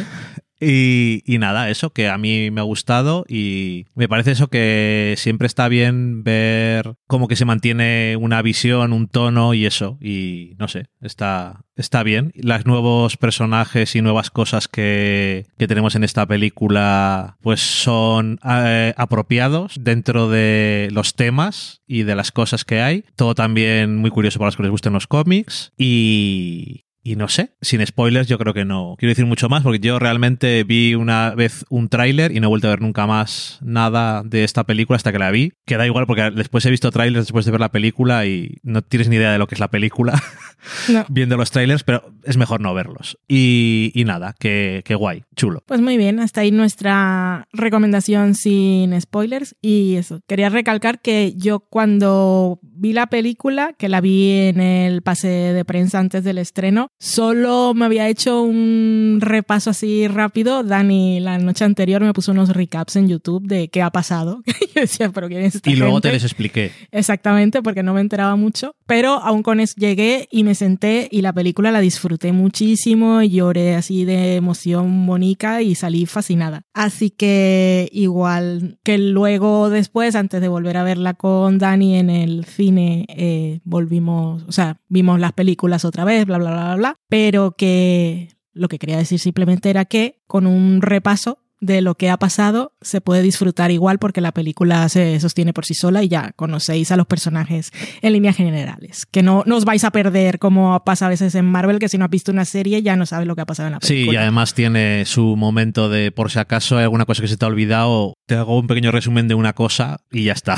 Y, 0.64 1.38
nada, 1.38 1.70
eso, 1.70 1.90
que 1.90 2.08
a 2.08 2.16
mí 2.18 2.52
me 2.52 2.60
ha 2.60 2.64
gustado 2.64 3.24
y 3.28 3.86
me 3.96 4.08
parece 4.08 4.30
eso 4.30 4.46
que 4.46 5.14
siempre 5.18 5.46
está 5.46 5.66
bien 5.66 6.22
ver 6.22 6.94
cómo 7.08 7.26
que 7.26 7.34
se 7.34 7.44
mantiene 7.44 8.16
una 8.16 8.40
visión, 8.42 8.92
un 8.92 9.08
tono 9.08 9.54
y 9.54 9.66
eso. 9.66 9.98
Y 10.00 10.54
no 10.58 10.68
sé, 10.68 10.86
está, 11.00 11.64
está 11.74 12.04
bien. 12.04 12.32
Los 12.36 12.64
nuevos 12.64 13.16
personajes 13.16 13.96
y 13.96 14.02
nuevas 14.02 14.30
cosas 14.30 14.68
que, 14.68 15.46
que 15.58 15.66
tenemos 15.66 15.96
en 15.96 16.04
esta 16.04 16.26
película 16.26 17.36
pues 17.40 17.60
son 17.60 18.38
eh, 18.48 18.94
apropiados 18.96 19.74
dentro 19.80 20.28
de 20.28 20.90
los 20.92 21.16
temas 21.16 21.82
y 21.88 22.04
de 22.04 22.14
las 22.14 22.30
cosas 22.30 22.64
que 22.64 22.80
hay. 22.80 23.04
Todo 23.16 23.34
también 23.34 23.96
muy 23.96 24.10
curioso 24.10 24.38
para 24.38 24.48
los 24.48 24.56
que 24.56 24.62
les 24.62 24.70
gusten 24.70 24.92
los 24.92 25.08
cómics. 25.08 25.72
Y, 25.76 26.84
y 27.04 27.16
no 27.16 27.28
sé, 27.28 27.54
sin 27.60 27.84
spoilers 27.84 28.28
yo 28.28 28.38
creo 28.38 28.54
que 28.54 28.64
no 28.64 28.94
quiero 28.98 29.10
decir 29.10 29.26
mucho 29.26 29.48
más 29.48 29.62
porque 29.62 29.80
yo 29.80 29.98
realmente 29.98 30.62
vi 30.64 30.94
una 30.94 31.34
vez 31.34 31.64
un 31.68 31.88
tráiler 31.88 32.30
y 32.34 32.40
no 32.40 32.46
he 32.46 32.48
vuelto 32.48 32.68
a 32.68 32.70
ver 32.70 32.80
nunca 32.80 33.06
más 33.06 33.58
nada 33.60 34.22
de 34.24 34.44
esta 34.44 34.64
película 34.64 34.96
hasta 34.96 35.10
que 35.12 35.18
la 35.18 35.30
vi. 35.30 35.52
Que 35.66 35.76
da 35.76 35.86
igual 35.86 36.06
porque 36.06 36.30
después 36.30 36.64
he 36.66 36.70
visto 36.70 36.90
trailers 36.90 37.26
después 37.26 37.44
de 37.44 37.50
ver 37.50 37.60
la 37.60 37.72
película 37.72 38.26
y 38.26 38.58
no 38.62 38.82
tienes 38.82 39.08
ni 39.08 39.16
idea 39.16 39.32
de 39.32 39.38
lo 39.38 39.46
que 39.48 39.54
es 39.56 39.60
la 39.60 39.70
película 39.70 40.20
No. 40.88 41.04
viendo 41.08 41.36
los 41.36 41.50
trailers, 41.50 41.82
pero 41.82 42.04
es 42.22 42.36
mejor 42.36 42.60
no 42.60 42.72
verlos. 42.72 43.18
Y, 43.26 43.90
y 43.94 44.04
nada, 44.04 44.34
que, 44.38 44.82
que 44.84 44.94
guay, 44.94 45.24
chulo. 45.34 45.64
Pues 45.66 45.80
muy 45.80 45.96
bien, 45.96 46.20
hasta 46.20 46.42
ahí 46.42 46.52
nuestra 46.52 47.48
recomendación 47.52 48.36
sin 48.36 48.98
spoilers. 49.00 49.56
Y 49.60 49.96
eso, 49.96 50.20
quería 50.28 50.50
recalcar 50.50 51.00
que 51.00 51.34
yo 51.36 51.60
cuando 51.60 52.60
vi 52.62 52.92
la 52.92 53.08
película, 53.08 53.74
que 53.76 53.88
la 53.88 54.00
vi 54.00 54.30
en 54.30 54.60
el 54.60 55.02
pase 55.02 55.28
de 55.28 55.64
prensa 55.64 55.98
antes 55.98 56.22
del 56.22 56.38
estreno, 56.38 56.91
solo 56.98 57.74
me 57.74 57.84
había 57.84 58.08
hecho 58.08 58.42
un 58.42 59.18
repaso 59.20 59.70
así 59.70 60.06
rápido. 60.08 60.62
Dani 60.62 61.20
la 61.20 61.38
noche 61.38 61.64
anterior 61.64 62.02
me 62.02 62.12
puso 62.12 62.32
unos 62.32 62.50
recaps 62.50 62.96
en 62.96 63.08
YouTube 63.08 63.46
de 63.46 63.68
qué 63.68 63.82
ha 63.82 63.90
pasado. 63.90 64.42
yo 64.74 64.80
decía, 64.80 65.10
pero 65.10 65.28
¿quién 65.28 65.42
es 65.42 65.56
esta 65.56 65.70
Y 65.70 65.76
luego 65.76 65.94
gente? 65.94 66.08
te 66.08 66.14
les 66.14 66.24
expliqué. 66.24 66.72
Exactamente, 66.90 67.62
porque 67.62 67.82
no 67.82 67.94
me 67.94 68.00
enteraba 68.00 68.36
mucho. 68.36 68.74
Pero 68.86 69.14
aún 69.14 69.42
con 69.42 69.60
eso 69.60 69.74
llegué 69.76 70.28
y 70.30 70.44
me 70.44 70.54
senté 70.54 71.08
y 71.10 71.22
la 71.22 71.32
película 71.32 71.72
la 71.72 71.80
disfruté 71.80 72.32
muchísimo 72.32 73.22
y 73.22 73.30
lloré 73.30 73.74
así 73.74 74.04
de 74.04 74.36
emoción 74.36 75.06
bonita 75.06 75.62
y 75.62 75.74
salí 75.74 76.06
fascinada. 76.06 76.62
Así 76.74 77.10
que 77.10 77.88
igual 77.92 78.78
que 78.84 78.98
luego 78.98 79.70
después, 79.70 80.14
antes 80.14 80.40
de 80.40 80.48
volver 80.48 80.76
a 80.76 80.84
verla 80.84 81.14
con 81.14 81.58
Dani 81.58 81.96
en 81.96 82.10
el 82.10 82.44
cine, 82.44 83.06
eh, 83.08 83.60
volvimos, 83.64 84.44
o 84.46 84.52
sea, 84.52 84.78
vimos 84.88 85.18
las 85.20 85.32
películas 85.32 85.84
otra 85.84 86.04
vez, 86.04 86.26
bla, 86.26 86.38
bla, 86.38 86.50
bla, 86.50 86.74
bla, 86.76 86.81
bla. 86.82 86.96
Pero 87.08 87.52
que 87.56 88.28
lo 88.52 88.68
que 88.68 88.78
quería 88.78 88.98
decir 88.98 89.18
simplemente 89.18 89.70
era 89.70 89.84
que 89.86 90.20
con 90.26 90.46
un 90.46 90.82
repaso 90.82 91.38
de 91.64 91.80
lo 91.80 91.94
que 91.94 92.10
ha 92.10 92.16
pasado 92.16 92.72
se 92.80 93.00
puede 93.00 93.22
disfrutar 93.22 93.70
igual 93.70 94.00
porque 94.00 94.20
la 94.20 94.32
película 94.32 94.88
se 94.88 95.20
sostiene 95.20 95.52
por 95.52 95.64
sí 95.64 95.74
sola 95.74 96.02
y 96.02 96.08
ya 96.08 96.32
conocéis 96.34 96.90
a 96.90 96.96
los 96.96 97.06
personajes 97.06 97.70
en 98.02 98.12
líneas 98.14 98.34
generales. 98.36 99.06
Que 99.08 99.22
no, 99.22 99.44
no 99.46 99.58
os 99.58 99.64
vais 99.64 99.84
a 99.84 99.92
perder 99.92 100.40
como 100.40 100.82
pasa 100.84 101.06
a 101.06 101.08
veces 101.08 101.36
en 101.36 101.44
Marvel, 101.44 101.78
que 101.78 101.88
si 101.88 101.98
no 101.98 102.04
has 102.04 102.10
visto 102.10 102.32
una 102.32 102.44
serie 102.46 102.82
ya 102.82 102.96
no 102.96 103.06
sabes 103.06 103.28
lo 103.28 103.36
que 103.36 103.42
ha 103.42 103.46
pasado 103.46 103.68
en 103.68 103.74
la 103.74 103.78
Sí, 103.80 103.92
y 103.92 103.96
película. 103.98 104.22
además 104.22 104.54
tiene 104.54 105.04
su 105.06 105.36
momento 105.36 105.88
de 105.88 106.10
por 106.10 106.32
si 106.32 106.40
acaso 106.40 106.78
hay 106.78 106.82
alguna 106.82 107.04
cosa 107.06 107.22
que 107.22 107.28
se 107.28 107.36
te 107.36 107.44
ha 107.44 107.48
olvidado, 107.48 108.14
te 108.26 108.34
hago 108.34 108.58
un 108.58 108.66
pequeño 108.66 108.90
resumen 108.90 109.28
de 109.28 109.36
una 109.36 109.52
cosa 109.52 109.98
y 110.10 110.24
ya 110.24 110.32
está. 110.32 110.56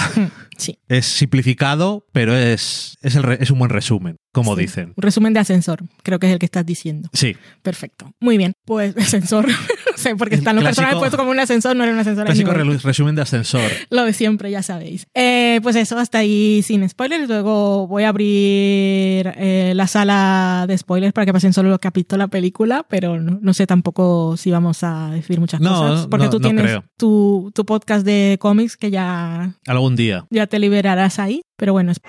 Sí. 0.57 0.79
Es 0.89 1.07
simplificado, 1.07 2.07
pero 2.13 2.37
es, 2.37 2.97
es, 3.03 3.17
el 3.17 3.25
es 3.41 3.51
un 3.51 3.59
buen 3.59 3.71
resumen, 3.71 4.17
como 4.33 4.55
Sí. 4.55 4.63
dicen. 4.63 4.93
Un 4.97 5.03
resumen 5.03 5.33
de 5.35 5.41
ascensor, 5.41 5.83
creo 6.03 6.19
que 6.19 6.27
es 6.29 6.33
el 6.33 6.39
que 6.39 6.47
estás 6.47 6.65
diciendo. 6.67 7.09
Sí, 7.13 7.37
Perfecto. 7.63 8.13
Muy 8.21 8.39
bien. 8.39 8.53
Pues 8.65 8.97
ascensor. 8.99 9.47
sé, 9.97 10.17
porque 10.17 10.35
están 10.37 10.57
los 10.57 10.63
clásico- 10.63 10.81
personajes 10.83 10.99
puestos 10.99 11.19
como 11.19 11.31
un 11.31 11.39
ascensor, 11.41 11.77
no 11.77 11.85
era 11.85 11.93
un 11.93 11.99
ascensor. 11.99 12.25
clásico 12.27 12.53
resumen 12.53 13.15
de 13.15 13.23
ascensor. 13.23 13.63
Lo 13.91 14.05
de 14.05 14.13
siempre, 14.13 14.51
ya 14.51 14.63
sabéis. 14.63 15.07
Eh, 15.15 15.61
pues 15.63 15.77
eso, 15.77 15.99
hasta 15.99 16.19
ahí 16.19 16.63
sin 16.63 16.89
spoilers. 16.89 17.29
Luego 17.29 17.87
voy 17.87 18.05
a 18.05 18.09
abrir 18.11 19.33
eh, 19.37 19.73
la 19.75 19.87
sala 19.87 20.65
de 20.69 20.77
spoilers 20.79 21.13
para 21.13 21.27
que 21.27 21.33
pasen 21.33 21.53
solo 21.53 21.71
los 21.71 21.79
que 21.79 21.89
han 21.89 21.93
visto 21.95 22.17
la 22.17 22.29
película, 22.29 22.85
pero 22.89 23.21
no, 23.21 23.39
no 23.41 23.55
sé 23.55 23.67
tampoco 23.67 24.37
si 24.37 24.51
vamos 24.51 24.83
a 24.83 25.11
decir 25.11 25.41
muchas 25.41 25.61
No, 25.61 25.71
cosas. 25.81 26.07
Porque 26.09 26.25
no, 26.27 26.31
tú 26.31 26.39
no 26.41 26.49
tienes 26.49 26.79
tu, 26.97 27.51
tu 27.55 27.65
podcast 27.65 28.05
de 28.05 28.37
cómics 28.41 28.77
que 28.77 28.91
ya, 28.91 29.55
Algún 29.67 29.97
día. 29.97 30.27
ya 30.31 30.47
te 30.47 30.59
liberarás 30.59 31.19
ahí. 31.19 31.43
Pero 31.57 31.73
bueno, 31.73 31.93
es- 31.93 32.01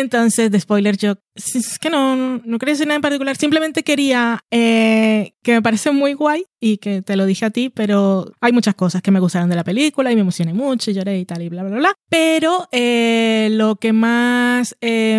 Entonces, 0.00 0.50
de 0.50 0.60
spoiler, 0.60 0.96
yo 0.96 1.14
es 1.34 1.78
que 1.78 1.90
no, 1.90 2.16
no, 2.16 2.40
no 2.44 2.58
quería 2.58 2.74
decir 2.74 2.86
nada 2.86 2.96
en 2.96 3.02
particular. 3.02 3.36
Simplemente 3.36 3.82
quería 3.82 4.40
eh, 4.50 5.34
que 5.42 5.52
me 5.52 5.62
parece 5.62 5.90
muy 5.92 6.14
guay 6.14 6.44
y 6.60 6.78
que 6.78 7.02
te 7.02 7.16
lo 7.16 7.26
dije 7.26 7.44
a 7.44 7.50
ti, 7.50 7.70
pero 7.70 8.32
hay 8.40 8.52
muchas 8.52 8.74
cosas 8.74 9.02
que 9.02 9.10
me 9.10 9.20
gustaron 9.20 9.48
de 9.48 9.56
la 9.56 9.64
película 9.64 10.10
y 10.10 10.14
me 10.14 10.22
emocioné 10.22 10.52
mucho 10.52 10.90
y 10.90 10.94
lloré 10.94 11.18
y 11.18 11.24
tal 11.24 11.42
y 11.42 11.48
bla, 11.48 11.62
bla, 11.62 11.76
bla. 11.76 11.94
Pero 12.08 12.68
eh, 12.72 13.48
lo 13.52 13.76
que 13.76 13.92
más, 13.92 14.76
eh, 14.80 15.16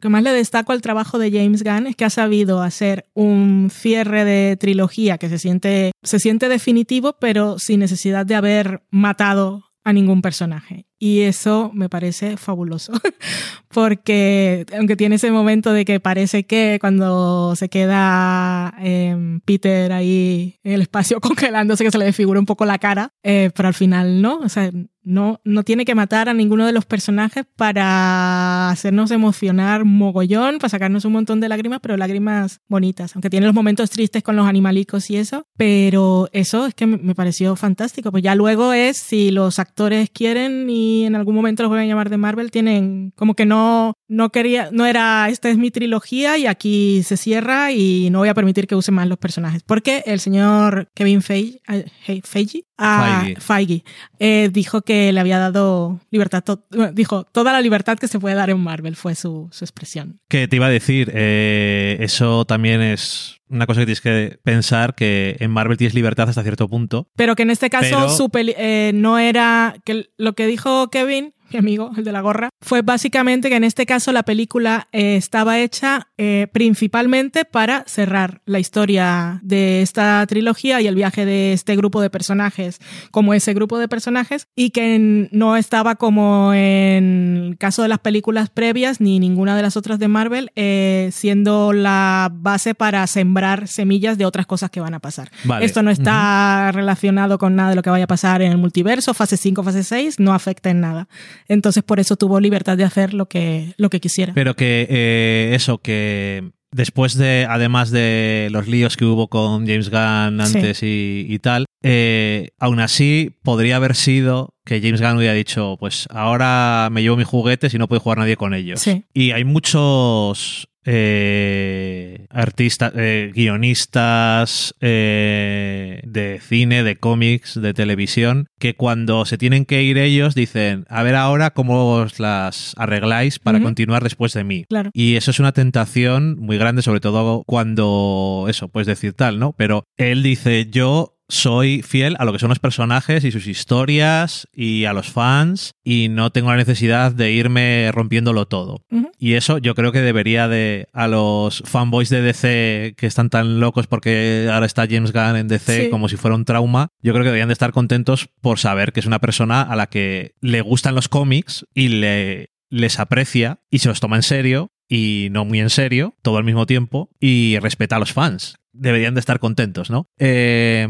que 0.00 0.08
más 0.08 0.22
le 0.22 0.32
destaco 0.32 0.72
al 0.72 0.82
trabajo 0.82 1.18
de 1.18 1.30
James 1.30 1.62
Gunn 1.62 1.86
es 1.86 1.96
que 1.96 2.04
ha 2.04 2.10
sabido 2.10 2.62
hacer 2.62 3.06
un 3.14 3.70
cierre 3.70 4.24
de 4.24 4.56
trilogía 4.56 5.18
que 5.18 5.28
se 5.28 5.38
siente, 5.38 5.92
se 6.02 6.18
siente 6.18 6.48
definitivo, 6.48 7.16
pero 7.18 7.58
sin 7.58 7.80
necesidad 7.80 8.26
de 8.26 8.34
haber 8.34 8.82
matado 8.90 9.64
a 9.84 9.92
ningún 9.92 10.22
personaje. 10.22 10.86
Y 11.04 11.22
eso 11.22 11.72
me 11.74 11.88
parece 11.88 12.36
fabuloso, 12.36 12.92
porque 13.74 14.64
aunque 14.72 14.94
tiene 14.94 15.16
ese 15.16 15.32
momento 15.32 15.72
de 15.72 15.84
que 15.84 15.98
parece 15.98 16.44
que 16.44 16.78
cuando 16.80 17.56
se 17.56 17.68
queda 17.68 18.72
eh, 18.78 19.40
Peter 19.44 19.92
ahí 19.92 20.60
en 20.62 20.74
el 20.74 20.82
espacio 20.82 21.20
congelándose, 21.20 21.82
que 21.82 21.90
se 21.90 21.98
le 21.98 22.04
desfigura 22.04 22.38
un 22.38 22.46
poco 22.46 22.66
la 22.66 22.78
cara, 22.78 23.14
eh, 23.24 23.50
pero 23.52 23.66
al 23.66 23.74
final 23.74 24.22
no, 24.22 24.38
o 24.38 24.48
sea, 24.48 24.70
no, 25.02 25.40
no 25.42 25.64
tiene 25.64 25.84
que 25.84 25.96
matar 25.96 26.28
a 26.28 26.34
ninguno 26.34 26.64
de 26.64 26.72
los 26.72 26.84
personajes 26.84 27.44
para 27.56 28.70
hacernos 28.70 29.10
emocionar 29.10 29.84
mogollón, 29.84 30.58
para 30.58 30.68
sacarnos 30.68 31.04
un 31.04 31.14
montón 31.14 31.40
de 31.40 31.48
lágrimas, 31.48 31.80
pero 31.82 31.96
lágrimas 31.96 32.60
bonitas, 32.68 33.16
aunque 33.16 33.28
tiene 33.28 33.46
los 33.46 33.54
momentos 33.56 33.90
tristes 33.90 34.22
con 34.22 34.36
los 34.36 34.46
animalicos 34.46 35.10
y 35.10 35.16
eso, 35.16 35.48
pero 35.56 36.28
eso 36.32 36.66
es 36.66 36.74
que 36.74 36.86
me 36.86 37.16
pareció 37.16 37.56
fantástico, 37.56 38.12
pues 38.12 38.22
ya 38.22 38.36
luego 38.36 38.72
es 38.72 38.96
si 38.96 39.32
los 39.32 39.58
actores 39.58 40.08
quieren 40.10 40.70
y 40.70 40.91
en 41.04 41.14
algún 41.16 41.34
momento 41.34 41.62
los 41.62 41.70
vuelven 41.70 41.86
a 41.86 41.90
llamar 41.90 42.10
de 42.10 42.16
Marvel, 42.16 42.50
tienen 42.50 43.12
como 43.16 43.34
que 43.34 43.46
no, 43.46 43.94
no 44.08 44.30
quería, 44.30 44.68
no 44.72 44.86
era, 44.86 45.28
esta 45.28 45.48
es 45.48 45.56
mi 45.58 45.70
trilogía 45.70 46.38
y 46.38 46.46
aquí 46.46 47.02
se 47.04 47.16
cierra 47.16 47.72
y 47.72 48.08
no 48.10 48.18
voy 48.20 48.28
a 48.28 48.34
permitir 48.34 48.66
que 48.66 48.74
usen 48.76 48.94
más 48.94 49.08
los 49.08 49.18
personajes, 49.18 49.62
porque 49.64 50.02
el 50.06 50.20
señor 50.20 50.88
Kevin 50.94 51.22
Feige, 51.22 51.60
ah, 51.66 53.22
Feige. 53.24 53.40
Feige, 53.40 53.84
eh, 54.18 54.50
dijo 54.52 54.82
que 54.82 55.12
le 55.12 55.20
había 55.20 55.38
dado 55.38 56.00
libertad, 56.10 56.42
to- 56.44 56.64
dijo 56.92 57.24
toda 57.24 57.52
la 57.52 57.60
libertad 57.60 57.98
que 57.98 58.08
se 58.08 58.18
puede 58.18 58.34
dar 58.34 58.50
en 58.50 58.60
Marvel, 58.60 58.96
fue 58.96 59.14
su, 59.14 59.48
su 59.52 59.64
expresión. 59.64 60.20
Que 60.28 60.48
te 60.48 60.56
iba 60.56 60.66
a 60.66 60.70
decir, 60.70 61.10
eh, 61.14 61.96
eso 62.00 62.44
también 62.44 62.80
es 62.82 63.40
una 63.52 63.66
cosa 63.66 63.80
que 63.80 63.86
tienes 63.86 64.00
que 64.00 64.38
pensar, 64.42 64.94
que 64.94 65.36
en 65.38 65.50
Marvel 65.50 65.76
tienes 65.76 65.94
libertad 65.94 66.28
hasta 66.28 66.42
cierto 66.42 66.68
punto. 66.68 67.08
Pero 67.16 67.36
que 67.36 67.42
en 67.42 67.50
este 67.50 67.70
caso 67.70 67.88
Pero- 67.90 68.08
su 68.08 68.30
peli- 68.30 68.54
eh, 68.56 68.92
no 68.94 69.18
era 69.18 69.74
que 69.84 70.06
lo 70.16 70.32
que 70.32 70.46
dijo 70.46 70.88
Kevin, 70.90 71.34
mi 71.52 71.58
amigo, 71.58 71.90
el 71.96 72.04
de 72.04 72.12
la 72.12 72.20
gorra, 72.20 72.48
fue 72.60 72.82
básicamente 72.82 73.48
que 73.48 73.56
en 73.56 73.64
este 73.64 73.86
caso 73.86 74.12
la 74.12 74.22
película 74.22 74.88
eh, 74.92 75.16
estaba 75.16 75.58
hecha 75.58 76.08
eh, 76.18 76.46
principalmente 76.52 77.44
para 77.44 77.84
cerrar 77.86 78.40
la 78.46 78.58
historia 78.58 79.40
de 79.42 79.82
esta 79.82 80.24
trilogía 80.26 80.80
y 80.80 80.86
el 80.86 80.94
viaje 80.94 81.24
de 81.24 81.52
este 81.52 81.76
grupo 81.76 82.00
de 82.00 82.10
personajes 82.10 82.78
como 83.10 83.34
ese 83.34 83.54
grupo 83.54 83.78
de 83.78 83.88
personajes 83.88 84.46
y 84.56 84.70
que 84.70 84.94
en- 84.94 85.28
no 85.32 85.56
estaba 85.56 85.96
como 85.96 86.52
en 86.54 87.42
el 87.50 87.58
caso 87.58 87.82
de 87.82 87.88
las 87.88 87.98
películas 87.98 88.50
previas 88.50 89.00
ni 89.00 89.18
ninguna 89.20 89.56
de 89.56 89.62
las 89.62 89.76
otras 89.76 89.98
de 89.98 90.08
Marvel 90.08 90.50
eh, 90.56 91.10
siendo 91.12 91.72
la 91.72 92.30
base 92.32 92.74
para 92.74 93.06
sembrar 93.06 93.68
semillas 93.68 94.18
de 94.18 94.24
otras 94.26 94.46
cosas 94.46 94.70
que 94.70 94.80
van 94.80 94.94
a 94.94 95.00
pasar. 95.00 95.30
Vale. 95.44 95.64
Esto 95.64 95.82
no 95.82 95.90
está 95.90 96.70
relacionado 96.72 97.38
con 97.38 97.54
nada 97.56 97.70
de 97.70 97.76
lo 97.76 97.82
que 97.82 97.90
vaya 97.90 98.04
a 98.04 98.08
pasar 98.08 98.42
en 98.42 98.52
el 98.52 98.58
multiverso, 98.58 99.14
fase 99.14 99.36
5, 99.36 99.62
fase 99.62 99.82
6, 99.84 100.18
no 100.20 100.32
afecta 100.32 100.70
en 100.70 100.80
nada. 100.80 101.08
Entonces 101.48 101.82
por 101.82 102.00
eso 102.00 102.16
tuvo 102.16 102.40
libertad 102.40 102.76
de 102.76 102.84
hacer 102.84 103.14
lo 103.14 103.26
que, 103.26 103.74
lo 103.76 103.90
que 103.90 104.00
quisiera. 104.00 104.34
Pero 104.34 104.54
que 104.54 104.86
eh, 104.88 105.52
eso, 105.54 105.78
que 105.78 106.50
después 106.72 107.16
de, 107.16 107.46
además 107.48 107.90
de 107.90 108.48
los 108.50 108.66
líos 108.66 108.96
que 108.96 109.04
hubo 109.04 109.28
con 109.28 109.66
James 109.66 109.90
Gunn 109.90 110.40
antes 110.40 110.82
y, 110.82 111.26
y 111.28 111.38
tal, 111.38 111.66
eh, 111.82 112.50
aún 112.58 112.80
así 112.80 113.36
podría 113.42 113.76
haber 113.76 113.94
sido 113.94 114.54
que 114.64 114.80
James 114.80 115.00
Gunn 115.00 115.18
hubiera 115.18 115.34
dicho, 115.34 115.76
pues 115.78 116.06
ahora 116.10 116.88
me 116.90 117.02
llevo 117.02 117.16
mis 117.16 117.26
juguetes 117.26 117.74
y 117.74 117.78
no 117.78 117.88
puede 117.88 118.00
jugar 118.00 118.18
nadie 118.18 118.36
con 118.36 118.54
ellos. 118.54 118.80
Sí. 118.80 119.04
Y 119.12 119.32
hay 119.32 119.44
muchos 119.44 120.68
eh, 120.84 122.26
artistas, 122.30 122.92
eh, 122.96 123.30
guionistas 123.34 124.74
eh, 124.80 126.02
de 126.04 126.40
cine, 126.40 126.82
de 126.82 126.96
cómics, 126.96 127.60
de 127.60 127.74
televisión, 127.74 128.48
que 128.58 128.74
cuando 128.74 129.24
se 129.24 129.38
tienen 129.38 129.64
que 129.64 129.82
ir 129.82 129.98
ellos 129.98 130.34
dicen, 130.34 130.84
a 130.88 131.02
ver 131.02 131.14
ahora 131.14 131.50
cómo 131.50 131.94
os 131.94 132.18
las 132.18 132.74
arregláis 132.76 133.38
para 133.38 133.60
continuar 133.60 134.02
después 134.02 134.32
de 134.32 134.44
mí. 134.44 134.64
Claro. 134.68 134.90
Y 134.92 135.16
eso 135.16 135.30
es 135.30 135.40
una 135.40 135.52
tentación 135.52 136.36
muy 136.38 136.58
grande, 136.58 136.82
sobre 136.82 137.00
todo 137.00 137.44
cuando 137.46 138.46
eso, 138.48 138.68
puedes 138.68 138.86
decir 138.86 139.12
tal, 139.12 139.38
¿no? 139.38 139.52
Pero 139.52 139.84
él 139.96 140.22
dice, 140.22 140.66
yo 140.70 141.18
soy 141.28 141.82
fiel 141.82 142.16
a 142.18 142.24
lo 142.24 142.32
que 142.32 142.38
son 142.38 142.50
los 142.50 142.58
personajes 142.58 143.24
y 143.24 143.32
sus 143.32 143.46
historias 143.46 144.46
y 144.52 144.84
a 144.84 144.92
los 144.92 145.08
fans 145.10 145.72
y 145.82 146.08
no 146.08 146.30
tengo 146.30 146.50
la 146.50 146.56
necesidad 146.56 147.12
de 147.12 147.32
irme 147.32 147.90
rompiéndolo 147.92 148.46
todo. 148.46 148.82
Y 149.18 149.34
eso 149.34 149.58
yo 149.58 149.74
creo 149.74 149.92
que 149.92 150.00
debería 150.00 150.48
de 150.48 150.88
a 150.92 151.08
los 151.08 151.62
fanboys 151.64 152.08
de 152.10 152.22
DC 152.22 152.94
que 152.96 153.06
están 153.06 153.30
tan 153.30 153.60
locos 153.60 153.86
porque 153.86 154.48
ahora 154.52 154.66
está 154.66 154.86
James 154.88 155.12
Gunn 155.12 155.36
en 155.36 155.48
DC 155.48 155.84
Sí. 155.84 155.90
como 155.90 156.08
si 156.08 156.16
fuera 156.16 156.34
un 156.34 156.44
trauma, 156.44 156.88
yo 157.00 157.12
creo 157.12 157.22
que 157.22 157.28
deberían 157.28 157.48
de 157.48 157.54
estar 157.54 157.72
contentos 157.72 158.28
por 158.40 158.58
saber 158.58 158.92
que 158.92 159.00
es 159.00 159.06
una 159.06 159.20
persona 159.20 159.62
a 159.62 159.76
la 159.76 159.86
que 159.86 160.34
le 160.40 160.60
gustan 160.60 160.94
los 160.94 161.08
cómics 161.08 161.64
y 161.74 161.88
le 161.88 162.50
les 162.68 162.98
aprecia 162.98 163.60
y 163.70 163.80
se 163.80 163.88
los 163.88 164.00
toma 164.00 164.16
en 164.16 164.22
serio 164.22 164.70
y 164.92 165.28
no 165.30 165.46
muy 165.46 165.58
en 165.60 165.70
serio 165.70 166.14
todo 166.20 166.36
al 166.36 166.44
mismo 166.44 166.66
tiempo 166.66 167.08
y 167.18 167.58
respeta 167.60 167.96
a 167.96 167.98
los 167.98 168.12
fans. 168.12 168.56
Deberían 168.74 169.14
de 169.14 169.20
estar 169.20 169.38
contentos, 169.38 169.88
¿no? 169.90 170.06
Eh, 170.18 170.86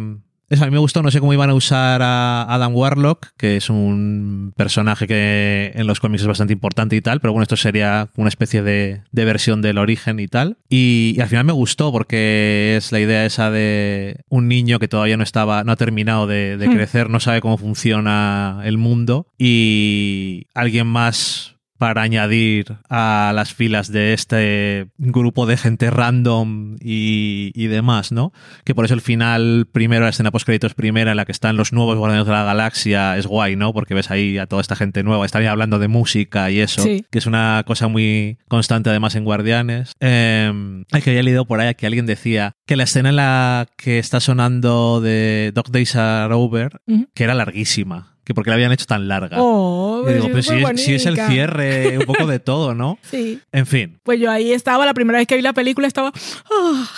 eso 0.49 0.65
a 0.65 0.67
mí 0.67 0.73
me 0.73 0.79
gustó, 0.79 1.03
no 1.03 1.11
sé 1.11 1.21
cómo 1.21 1.33
iban 1.33 1.49
a 1.49 1.55
usar 1.55 2.03
a 2.03 2.43
Adam 2.43 2.75
Warlock, 2.75 3.29
que 3.39 3.57
es 3.57 3.71
un 3.71 4.53
personaje 4.55 5.07
que 5.07 5.73
en 5.75 5.87
los 5.87 5.99
cómics 5.99 6.23
es 6.23 6.29
bastante 6.29 6.53
importante 6.53 6.95
y 6.97 7.01
tal, 7.01 7.21
pero 7.21 7.33
bueno, 7.33 7.45
esto 7.45 7.57
sería 7.57 8.11
una 8.17 8.29
especie 8.29 8.63
de, 8.63 9.01
de 9.13 9.25
versión 9.25 9.63
del 9.63 9.79
origen 9.79 10.21
y 10.21 10.27
tal. 10.29 10.59
Y, 10.69 11.15
y 11.17 11.21
al 11.23 11.29
final 11.29 11.45
me 11.47 11.53
gustó 11.53 11.91
porque 11.91 12.75
es 12.77 12.93
la 12.93 13.01
idea 13.01 13.25
esa 13.25 13.51
de 13.51 14.19
un 14.29 14.47
niño 14.49 14.79
que 14.79 14.89
todavía 14.89 15.17
no 15.17 15.23
estaba, 15.23 15.65
no 15.65 15.73
ha 15.73 15.77
terminado 15.77 16.27
de, 16.27 16.59
de 16.59 16.69
Hmm. 16.69 16.75
crecer, 16.75 17.09
no 17.09 17.21
sabe 17.21 17.41
cómo 17.41 17.57
funciona 17.57 18.61
el 18.65 18.77
mundo 18.79 19.29
y 19.39 20.49
alguien 20.55 20.87
más 20.87 21.52
para 21.83 22.03
añadir 22.03 22.77
a 22.89 23.33
las 23.35 23.53
filas 23.55 23.91
de 23.91 24.13
este 24.13 24.87
grupo 24.99 25.47
de 25.47 25.57
gente 25.57 25.91
random 25.91 26.77
y, 26.81 27.51
y 27.57 27.67
demás, 27.67 28.13
¿no? 28.13 28.33
Que 28.65 28.73
por 28.73 28.85
eso 28.85 28.95
el 28.95 29.01
final 29.01 29.67
primero, 29.73 30.05
la 30.05 30.11
escena 30.11 30.31
post 30.31 30.47
créditos 30.47 30.75
primera 30.75 31.11
en 31.11 31.17
la 31.17 31.25
que 31.25 31.33
están 31.33 31.57
los 31.57 31.73
nuevos 31.73 31.99
Guardianes 31.99 32.27
de 32.27 32.33
la 32.33 32.45
Galaxia 32.45 33.17
es 33.19 33.27
guay, 33.27 33.57
¿no? 33.57 33.73
Porque 33.73 33.95
ves 33.95 34.13
ahí 34.13 34.39
a 34.39 34.47
toda 34.47 34.63
esta 34.63 34.77
gente 34.77 35.03
nueva, 35.03 35.27
están 35.27 35.43
ahí 35.43 35.49
hablando 35.49 35.81
de 35.81 35.89
música 35.89 36.53
y 36.53 36.61
eso, 36.61 36.83
Sí. 36.85 37.05
que 37.11 37.19
es 37.19 37.27
una 37.27 37.65
cosa 37.67 37.89
muy 37.89 38.39
constante 38.47 38.89
además 38.91 39.17
en 39.17 39.25
Guardianes. 39.25 39.95
Eh, 39.99 40.85
que 41.03 41.11
había 41.11 41.25
leído 41.25 41.47
por 41.47 41.59
ahí 41.59 41.75
que 41.75 41.87
alguien 41.87 42.07
decía 42.07 42.53
que 42.65 42.77
la 42.77 42.85
escena 42.85 43.09
en 43.09 43.17
la 43.17 43.67
que 43.77 43.99
está 43.99 44.21
sonando 44.21 45.01
de 45.01 45.51
Dog 45.53 45.73
Days 45.73 45.97
Are 45.97 46.33
Over, 46.33 46.81
que 47.13 47.25
era 47.25 47.35
larguísima, 47.35 48.12
que 48.25 48.35
porque 48.35 48.51
la 48.51 48.55
habían 48.55 48.73
hecho 48.73 48.87
tan 48.87 49.09
larga. 49.09 49.37
Oh, 49.41 50.05
Y 50.09 50.13
digo, 50.15 50.27
pero 50.29 50.43
si 50.43 50.53
muy 50.53 50.73
es, 50.73 50.85
si 50.85 50.95
es 50.95 51.07
el 51.07 51.17
cierre 51.17 51.99
un 51.99 52.05
poco 52.07 52.27
de 52.27 52.39
todo, 52.39 52.75
¿no? 52.75 52.99
Sí. 53.11 53.41
En 53.53 53.67
fin, 53.67 53.99
Pues 54.03 54.21
yo 54.21 54.31
ahí 54.31 54.53
estaba, 54.53 54.87
la 54.87 54.95
primera 54.95 55.19
vez 55.19 55.27
que 55.29 55.37
vi 55.37 55.43
la 55.43 55.53
película 55.53 55.87
estaba. 55.87 56.13
ah, 56.51 56.89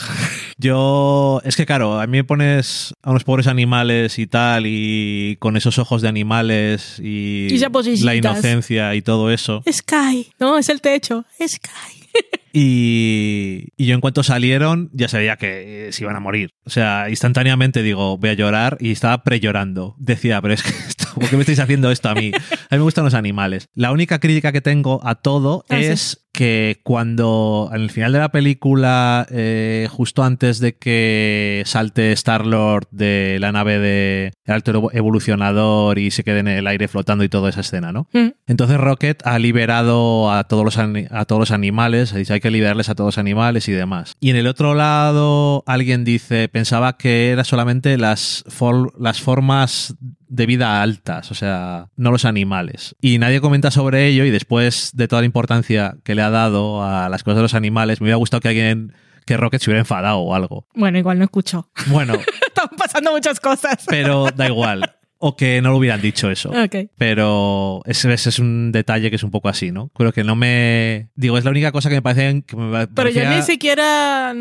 yo. 0.58 1.40
Es 1.44 1.56
que, 1.56 1.66
claro, 1.66 2.00
a 2.00 2.06
mí 2.06 2.18
me 2.18 2.24
pones 2.24 2.94
a 3.02 3.10
unos 3.10 3.24
pobres 3.24 3.46
animales 3.46 4.18
y 4.18 4.26
tal, 4.26 4.64
y 4.66 5.36
con 5.40 5.56
esos 5.56 5.78
ojos 5.78 6.02
de 6.02 6.08
animales 6.08 6.98
y, 7.02 7.48
Y 7.52 7.98
la 8.02 8.14
inocencia 8.14 8.94
y 8.94 9.02
todo 9.02 9.30
eso. 9.30 9.62
Sky. 9.70 10.28
No, 10.38 10.58
es 10.58 10.68
el 10.68 10.80
techo. 10.80 11.24
Sky. 11.38 12.02
Y, 12.56 13.70
y 13.76 13.86
yo, 13.86 13.96
en 13.96 14.00
cuanto 14.00 14.22
salieron, 14.22 14.88
ya 14.92 15.08
sabía 15.08 15.34
que 15.36 15.88
eh, 15.88 15.92
se 15.92 16.04
iban 16.04 16.14
a 16.14 16.20
morir. 16.20 16.50
O 16.64 16.70
sea, 16.70 17.10
instantáneamente 17.10 17.82
digo, 17.82 18.16
voy 18.16 18.30
a 18.30 18.34
llorar 18.34 18.76
y 18.78 18.92
estaba 18.92 19.24
pre-llorando. 19.24 19.96
Decía, 19.98 20.40
pero 20.40 20.54
es 20.54 20.62
que 20.62 20.70
¿por 21.14 21.28
qué 21.28 21.36
me 21.36 21.42
estáis 21.42 21.60
haciendo 21.60 21.90
esto 21.90 22.08
a 22.08 22.14
mí? 22.14 22.30
A 22.34 22.38
mí 22.74 22.78
me 22.78 22.82
gustan 22.82 23.04
los 23.04 23.14
animales. 23.14 23.68
La 23.74 23.92
única 23.92 24.18
crítica 24.18 24.52
que 24.52 24.60
tengo 24.60 25.00
a 25.04 25.14
todo 25.16 25.64
Ah, 25.68 25.76
sí. 25.78 25.84
es 25.84 26.20
que 26.32 26.80
cuando 26.82 27.70
en 27.72 27.80
el 27.82 27.90
final 27.90 28.12
de 28.12 28.18
la 28.18 28.30
película, 28.30 29.24
eh, 29.30 29.86
justo 29.88 30.24
antes 30.24 30.58
de 30.58 30.76
que 30.76 31.62
salte 31.64 32.10
Star-Lord 32.12 32.88
de 32.90 33.38
la 33.40 33.52
nave 33.52 33.78
de 33.78 34.32
el 34.44 34.52
alto 34.54 34.90
evolucionador 34.92 35.98
y 35.98 36.10
se 36.10 36.24
quede 36.24 36.40
en 36.40 36.48
el 36.48 36.66
aire 36.66 36.88
flotando 36.88 37.22
y 37.22 37.28
toda 37.28 37.50
esa 37.50 37.60
escena, 37.60 37.92
¿no? 37.92 38.08
Mm, 38.12 38.30
Entonces 38.48 38.78
Rocket 38.78 39.24
ha 39.24 39.38
liberado 39.38 40.30
a 40.32 40.44
todos 40.44 40.64
los, 40.64 40.76
a 40.78 41.24
todos 41.24 41.38
los 41.40 41.50
animales, 41.52 42.12
dicho 42.12 42.34
hay 42.34 42.40
que 42.40 42.50
liberarles 42.50 42.88
a 42.88 42.94
todos 42.96 43.08
los 43.08 43.18
animales 43.18 43.68
y 43.68 43.72
demás. 43.72 44.14
Y 44.20 44.30
en 44.30 44.36
el 44.36 44.48
otro 44.48 44.74
lado 44.74 45.62
alguien 45.66 46.04
dice, 46.04 46.48
pensaba 46.48 46.96
que 46.96 47.30
era 47.30 47.44
solamente 47.44 47.96
las, 47.96 48.44
for- 48.48 48.92
las 49.00 49.20
formas 49.20 49.94
de 50.28 50.46
vida 50.46 50.82
altas, 50.82 51.30
o 51.30 51.34
sea, 51.34 51.88
no 51.96 52.10
los 52.10 52.24
animales. 52.24 52.96
Y 53.00 53.18
nadie 53.18 53.40
comenta 53.40 53.70
sobre 53.70 54.06
ello 54.06 54.24
y 54.24 54.30
después 54.30 54.90
de 54.94 55.08
toda 55.08 55.22
la 55.22 55.26
importancia 55.26 55.96
que 56.04 56.14
le 56.14 56.22
ha 56.22 56.30
dado 56.30 56.82
a 56.84 57.08
las 57.08 57.22
cosas 57.22 57.36
de 57.36 57.42
los 57.42 57.54
animales, 57.54 58.00
me 58.00 58.06
hubiera 58.06 58.16
gustado 58.16 58.40
que 58.40 58.48
alguien, 58.48 58.92
que 59.26 59.36
Rocket 59.36 59.60
se 59.60 59.70
hubiera 59.70 59.80
enfadado 59.80 60.18
o 60.18 60.34
algo. 60.34 60.66
Bueno, 60.74 60.98
igual 60.98 61.18
no 61.18 61.24
escuchó. 61.24 61.70
Bueno, 61.86 62.14
Estaban 62.46 62.76
pasando 62.76 63.10
muchas 63.12 63.40
cosas. 63.40 63.84
pero 63.88 64.26
da 64.34 64.46
igual. 64.46 64.94
O 65.26 65.36
que 65.36 65.62
no 65.62 65.70
lo 65.70 65.78
hubieran 65.78 66.02
dicho 66.02 66.30
eso. 66.30 66.50
Ok. 66.50 66.90
Pero 66.98 67.80
ese, 67.86 68.12
ese 68.12 68.28
es 68.28 68.38
un 68.38 68.72
detalle 68.72 69.08
que 69.08 69.16
es 69.16 69.22
un 69.22 69.30
poco 69.30 69.48
así, 69.48 69.72
¿no? 69.72 69.88
Creo 69.94 70.12
que 70.12 70.22
no 70.22 70.36
me... 70.36 71.08
Digo, 71.14 71.38
es 71.38 71.44
la 71.44 71.50
única 71.50 71.72
cosa 71.72 71.88
que 71.88 71.94
me 71.94 72.02
parece... 72.02 72.42
Que 72.46 72.56
me 72.56 72.86
Pero 72.88 73.08
yo 73.08 73.22
parecía- 73.22 73.30
ni 73.36 73.40
siquiera. 73.42 74.34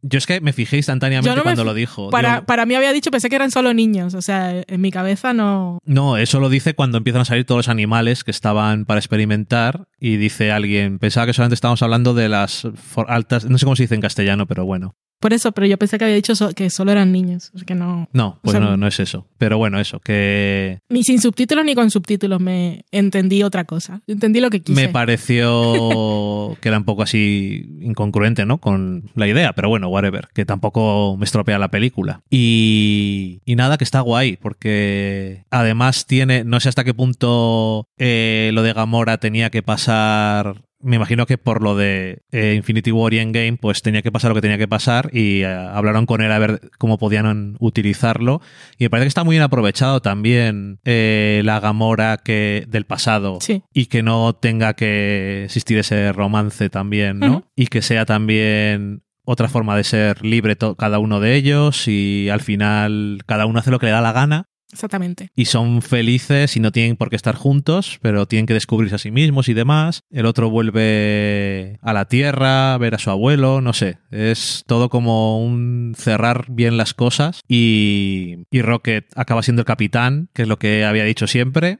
Yo 0.00 0.16
es 0.18 0.26
que 0.26 0.40
me 0.40 0.54
fijé 0.54 0.78
instantáneamente 0.78 1.36
no 1.36 1.42
cuando 1.42 1.64
lo 1.64 1.74
dijo. 1.74 2.08
Para, 2.08 2.46
para 2.46 2.64
mí 2.64 2.74
había 2.74 2.94
dicho, 2.94 3.10
pensé 3.10 3.28
que 3.28 3.36
eran 3.36 3.50
solo 3.50 3.74
niños. 3.74 4.14
O 4.14 4.22
sea, 4.22 4.62
en 4.66 4.80
mi 4.80 4.90
cabeza 4.90 5.34
no. 5.34 5.78
No, 5.84 6.16
eso 6.16 6.40
lo 6.40 6.48
dice 6.48 6.72
cuando 6.72 6.96
empiezan 6.96 7.20
a 7.20 7.24
salir 7.26 7.44
todos 7.44 7.58
los 7.58 7.68
animales 7.68 8.24
que 8.24 8.30
estaban 8.30 8.86
para 8.86 9.00
experimentar 9.00 9.84
y 10.00 10.16
dice 10.16 10.50
alguien, 10.50 10.98
pensaba 10.98 11.26
que 11.26 11.34
solamente 11.34 11.56
estábamos 11.56 11.82
hablando 11.82 12.14
de 12.14 12.30
las 12.30 12.66
for- 12.74 13.10
altas, 13.10 13.44
no 13.44 13.58
sé 13.58 13.66
cómo 13.66 13.76
se 13.76 13.82
dice 13.82 13.96
en 13.96 14.00
castellano, 14.00 14.46
pero 14.46 14.64
bueno. 14.64 14.96
Por 15.22 15.32
eso, 15.32 15.52
pero 15.52 15.66
yo 15.68 15.78
pensé 15.78 15.96
que 15.98 16.04
había 16.04 16.16
dicho 16.16 16.34
so- 16.34 16.52
que 16.52 16.68
solo 16.68 16.90
eran 16.92 17.12
niños. 17.12 17.52
Que 17.64 17.74
no. 17.74 18.08
No, 18.12 18.40
pues 18.42 18.56
O 18.56 18.58
sea, 18.58 18.68
no, 18.70 18.76
no 18.76 18.86
es 18.88 18.98
eso. 19.00 19.26
Pero 19.38 19.56
bueno, 19.56 19.78
eso, 19.80 20.00
que 20.00 20.80
Ni 20.90 21.04
sin 21.04 21.20
subtítulos 21.20 21.64
ni 21.64 21.74
con 21.76 21.90
subtítulos 21.90 22.40
me 22.40 22.84
entendí 22.90 23.42
otra 23.44 23.64
cosa. 23.64 24.02
Entendí 24.08 24.40
lo 24.40 24.50
que 24.50 24.60
quise. 24.60 24.80
me 24.80 24.92
pareció 24.92 26.56
que 26.60 26.68
era 26.68 26.78
un 26.78 26.84
poco 26.84 27.02
así 27.02 27.78
incongruente, 27.80 28.44
¿no? 28.46 28.58
Con 28.58 29.10
la 29.14 29.28
idea, 29.28 29.52
pero 29.52 29.68
bueno, 29.68 29.88
whatever, 29.88 30.28
que 30.34 30.44
tampoco 30.44 31.16
me 31.16 31.24
estropea 31.24 31.58
la 31.58 31.68
película. 31.70 32.20
Y, 32.30 33.40
y 33.44 33.54
nada, 33.56 33.78
que 33.78 33.84
está 33.84 34.00
guay, 34.00 34.36
porque 34.36 35.44
además 35.50 36.06
tiene, 36.06 36.44
no 36.44 36.58
sé 36.60 36.68
hasta 36.68 36.82
qué 36.84 36.94
punto 36.94 37.86
eh, 37.96 38.50
lo 38.54 38.62
de 38.62 38.72
Gamora 38.72 39.18
tenía 39.18 39.50
que 39.50 39.62
pasar 39.62 40.62
me 40.82 40.96
imagino 40.96 41.26
que 41.26 41.38
por 41.38 41.62
lo 41.62 41.76
de 41.76 42.22
eh, 42.32 42.54
Infinity 42.56 42.90
War 42.92 43.14
y 43.14 43.18
Endgame, 43.18 43.56
pues 43.60 43.82
tenía 43.82 44.02
que 44.02 44.10
pasar 44.12 44.30
lo 44.30 44.34
que 44.34 44.40
tenía 44.42 44.58
que 44.58 44.68
pasar 44.68 45.10
y 45.12 45.42
eh, 45.42 45.46
hablaron 45.46 46.06
con 46.06 46.20
él 46.20 46.32
a 46.32 46.38
ver 46.38 46.60
cómo 46.78 46.98
podían 46.98 47.56
utilizarlo. 47.60 48.40
Y 48.78 48.84
me 48.84 48.90
parece 48.90 49.04
que 49.04 49.08
está 49.08 49.24
muy 49.24 49.34
bien 49.34 49.42
aprovechado 49.42 50.00
también 50.02 50.80
eh, 50.84 51.42
la 51.44 51.60
Gamora 51.60 52.18
que, 52.18 52.64
del 52.68 52.84
pasado 52.84 53.38
Sí. 53.40 53.62
y 53.72 53.86
que 53.86 54.02
no 54.02 54.34
tenga 54.34 54.74
que 54.74 55.44
existir 55.44 55.78
ese 55.78 56.12
romance 56.12 56.68
también, 56.68 57.18
¿no? 57.20 57.44
Y 57.56 57.66
que 57.68 57.82
sea 57.82 58.04
también 58.04 59.02
otra 59.24 59.48
forma 59.48 59.76
de 59.76 59.84
ser 59.84 60.24
libre 60.24 60.56
cada 60.76 60.98
uno 60.98 61.20
de 61.20 61.36
ellos 61.36 61.86
y 61.86 62.28
al 62.28 62.40
final 62.40 63.20
cada 63.26 63.46
uno 63.46 63.60
hace 63.60 63.70
lo 63.70 63.78
que 63.78 63.86
le 63.86 63.92
da 63.92 64.00
la 64.00 64.12
gana 64.12 64.48
Exactamente. 64.72 65.30
y 65.36 65.44
son 65.44 65.82
felices 65.82 66.56
y 66.56 66.60
no 66.60 66.72
tienen 66.72 66.96
por 66.96 67.10
qué 67.10 67.16
estar 67.16 67.34
juntos, 67.34 67.98
pero 68.00 68.26
tienen 68.26 68.46
que 68.46 68.54
descubrirse 68.54 68.94
a 68.94 68.98
sí 68.98 69.10
mismos 69.10 69.48
y 69.48 69.54
demás. 69.54 70.02
El 70.10 70.26
otro 70.26 70.50
vuelve 70.50 71.78
a 71.82 71.92
la 71.92 72.06
Tierra, 72.06 72.74
a 72.74 72.78
ver 72.78 72.94
a 72.94 72.98
su 72.98 73.10
abuelo, 73.10 73.60
no 73.60 73.72
sé. 73.72 73.98
Es 74.10 74.64
todo 74.66 74.88
como 74.88 75.42
un 75.44 75.94
cerrar 75.96 76.46
bien 76.50 76.76
las 76.76 76.94
cosas 76.94 77.40
y, 77.48 78.46
y 78.50 78.62
Rocket 78.62 79.06
acaba 79.14 79.42
siendo 79.42 79.62
el 79.62 79.66
capitán, 79.66 80.28
que 80.32 80.42
es 80.42 80.48
lo 80.48 80.58
que 80.58 80.84
había 80.84 81.04
dicho 81.04 81.26
siempre. 81.26 81.78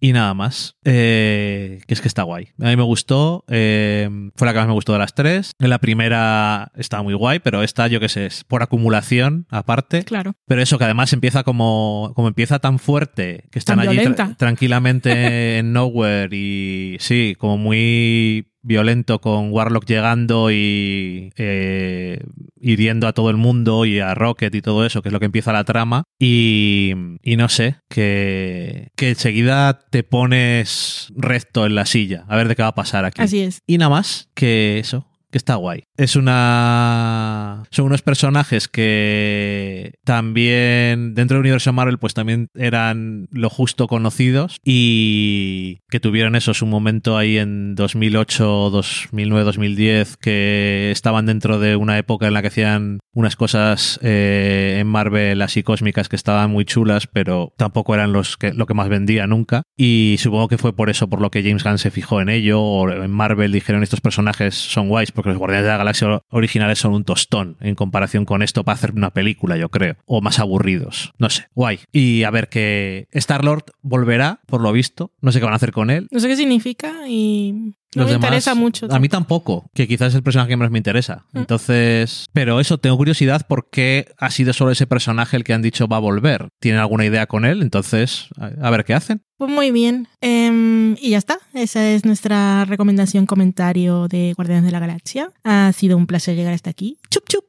Y 0.00 0.12
nada 0.12 0.34
más. 0.34 0.76
Eh, 0.84 1.80
que 1.86 1.94
es 1.94 2.00
que 2.00 2.08
está 2.08 2.22
guay. 2.22 2.48
A 2.60 2.66
mí 2.66 2.76
me 2.76 2.82
gustó. 2.82 3.44
eh, 3.48 4.08
fue 4.36 4.46
la 4.46 4.52
que 4.52 4.58
más 4.58 4.68
me 4.68 4.74
gustó 4.74 4.92
de 4.92 4.98
las 4.98 5.14
tres. 5.14 5.52
En 5.58 5.70
la 5.70 5.78
primera 5.78 6.70
estaba 6.76 7.02
muy 7.02 7.14
guay, 7.14 7.38
pero 7.40 7.62
esta, 7.62 7.86
yo 7.88 8.00
qué 8.00 8.08
sé, 8.08 8.26
es 8.26 8.44
por 8.44 8.62
acumulación 8.62 9.46
aparte. 9.50 10.04
Claro. 10.04 10.34
Pero 10.46 10.62
eso, 10.62 10.78
que 10.78 10.84
además 10.84 11.12
empieza 11.12 11.42
como, 11.42 12.12
como 12.14 12.28
empieza 12.28 12.58
tan 12.58 12.78
fuerte, 12.78 13.48
que 13.50 13.58
están 13.58 13.78
Tan 13.78 13.88
allí 13.88 13.98
tra- 13.98 14.36
tranquilamente 14.36 15.58
en 15.58 15.72
Nowhere 15.72 16.28
y 16.36 16.96
sí, 17.00 17.34
como 17.38 17.56
muy 17.58 18.50
violento 18.64 19.20
con 19.20 19.52
Warlock 19.52 19.86
llegando 19.86 20.50
y 20.50 21.32
eh, 21.36 22.20
hiriendo 22.60 23.06
a 23.06 23.12
todo 23.12 23.30
el 23.30 23.36
mundo 23.36 23.84
y 23.84 24.00
a 24.00 24.14
Rocket 24.14 24.54
y 24.54 24.62
todo 24.62 24.84
eso, 24.84 25.02
que 25.02 25.10
es 25.10 25.12
lo 25.12 25.20
que 25.20 25.26
empieza 25.26 25.52
la 25.52 25.64
trama. 25.64 26.04
Y, 26.18 26.94
y 27.22 27.36
no 27.36 27.48
sé, 27.48 27.76
que, 27.88 28.88
que 28.96 29.10
enseguida 29.10 29.78
te 29.90 30.02
pones 30.02 31.12
recto 31.14 31.66
en 31.66 31.74
la 31.74 31.86
silla, 31.86 32.24
a 32.28 32.36
ver 32.36 32.48
de 32.48 32.56
qué 32.56 32.62
va 32.62 32.68
a 32.68 32.74
pasar 32.74 33.04
aquí. 33.04 33.22
Así 33.22 33.40
es. 33.40 33.60
Y 33.66 33.78
nada 33.78 33.90
más 33.90 34.30
que 34.34 34.78
eso, 34.78 35.06
que 35.34 35.38
está 35.38 35.56
guay. 35.56 35.82
Es 35.96 36.14
una. 36.14 37.64
Son 37.72 37.86
unos 37.86 38.02
personajes 38.02 38.68
que 38.68 39.94
también 40.04 41.14
dentro 41.14 41.34
del 41.34 41.40
universo 41.40 41.72
Marvel, 41.72 41.98
pues 41.98 42.14
también 42.14 42.46
eran 42.54 43.26
lo 43.32 43.50
justo 43.50 43.88
conocidos 43.88 44.58
y 44.64 45.80
que 45.90 45.98
tuvieron 45.98 46.36
eso, 46.36 46.54
su 46.54 46.66
momento 46.66 47.18
ahí 47.18 47.38
en 47.38 47.74
2008, 47.74 48.70
2009, 48.70 49.44
2010, 49.44 50.16
que 50.18 50.92
estaban 50.92 51.26
dentro 51.26 51.58
de 51.58 51.74
una 51.74 51.98
época 51.98 52.28
en 52.28 52.34
la 52.34 52.40
que 52.40 52.48
hacían 52.48 53.00
unas 53.12 53.34
cosas 53.34 53.98
eh, 54.02 54.76
en 54.78 54.86
Marvel 54.86 55.42
así 55.42 55.64
cósmicas 55.64 56.08
que 56.08 56.14
estaban 56.14 56.48
muy 56.52 56.64
chulas, 56.64 57.08
pero 57.08 57.52
tampoco 57.56 57.92
eran 57.94 58.12
los 58.12 58.36
que, 58.36 58.52
lo 58.52 58.66
que 58.66 58.74
más 58.74 58.88
vendía 58.88 59.26
nunca. 59.26 59.62
Y 59.76 60.14
supongo 60.20 60.46
que 60.46 60.58
fue 60.58 60.76
por 60.76 60.90
eso 60.90 61.08
por 61.08 61.20
lo 61.20 61.32
que 61.32 61.42
James 61.42 61.64
Gunn 61.64 61.78
se 61.78 61.90
fijó 61.90 62.20
en 62.20 62.28
ello, 62.28 62.62
o 62.62 62.88
en 62.88 63.10
Marvel 63.10 63.50
dijeron 63.50 63.82
estos 63.82 64.00
personajes 64.00 64.54
son 64.54 64.88
guays, 64.88 65.10
porque 65.10 65.23
los 65.28 65.38
Guardianes 65.38 65.64
de 65.64 65.70
la 65.70 65.78
Galaxia 65.78 66.22
originales 66.30 66.78
son 66.78 66.94
un 66.94 67.04
tostón 67.04 67.56
en 67.60 67.74
comparación 67.74 68.24
con 68.24 68.42
esto 68.42 68.64
para 68.64 68.74
hacer 68.74 68.92
una 68.92 69.10
película, 69.10 69.56
yo 69.56 69.68
creo, 69.68 69.96
o 70.06 70.20
más 70.20 70.38
aburridos. 70.38 71.12
No 71.18 71.30
sé, 71.30 71.46
guay. 71.54 71.80
Y 71.92 72.24
a 72.24 72.30
ver 72.30 72.48
que 72.48 73.08
Star-Lord 73.12 73.64
volverá, 73.82 74.40
por 74.46 74.60
lo 74.60 74.72
visto. 74.72 75.12
No 75.20 75.32
sé 75.32 75.38
qué 75.38 75.44
van 75.44 75.54
a 75.54 75.56
hacer 75.56 75.72
con 75.72 75.90
él. 75.90 76.08
No 76.10 76.20
sé 76.20 76.28
qué 76.28 76.36
significa 76.36 77.08
y 77.08 77.74
no 77.96 78.02
Los 78.02 78.10
me 78.10 78.14
demás, 78.14 78.28
interesa 78.28 78.54
mucho. 78.54 78.86
A 78.90 78.98
mí 78.98 79.08
tampoco, 79.08 79.70
que 79.74 79.86
quizás 79.88 80.08
es 80.08 80.14
el 80.16 80.22
personaje 80.22 80.50
que 80.50 80.56
menos 80.56 80.70
me 80.72 80.78
interesa. 80.78 81.24
Mm. 81.32 81.38
Entonces, 81.38 82.26
pero 82.32 82.60
eso, 82.60 82.78
tengo 82.78 82.96
curiosidad 82.96 83.46
por 83.46 83.68
qué 83.70 84.12
ha 84.18 84.30
sido 84.30 84.52
solo 84.52 84.70
ese 84.70 84.86
personaje 84.86 85.36
el 85.36 85.44
que 85.44 85.52
han 85.54 85.62
dicho 85.62 85.86
va 85.88 85.96
a 85.96 86.00
volver. 86.00 86.48
¿Tienen 86.60 86.80
alguna 86.80 87.04
idea 87.04 87.26
con 87.26 87.44
él? 87.44 87.62
Entonces, 87.62 88.26
a, 88.38 88.70
ver 88.70 88.84
qué 88.84 88.94
hacen. 88.94 89.22
Pues 89.36 89.50
muy 89.50 89.70
bien. 89.70 90.08
Em, 90.20 90.96
y 91.00 91.10
ya 91.10 91.18
está. 91.18 91.38
Esa 91.52 91.88
es 91.90 92.04
nuestra 92.04 92.64
recomendación, 92.64 93.26
comentario 93.26 94.08
de 94.08 94.32
Guardianes 94.36 94.64
de 94.64 94.70
la 94.72 94.78
Galaxia. 94.80 95.30
Ha 95.44 95.72
sido 95.72 95.96
un 95.96 96.06
placer 96.06 96.36
llegar 96.36 96.54
hasta 96.54 96.70
aquí. 96.70 96.98
Chup 97.10 97.28
chup. 97.28 97.44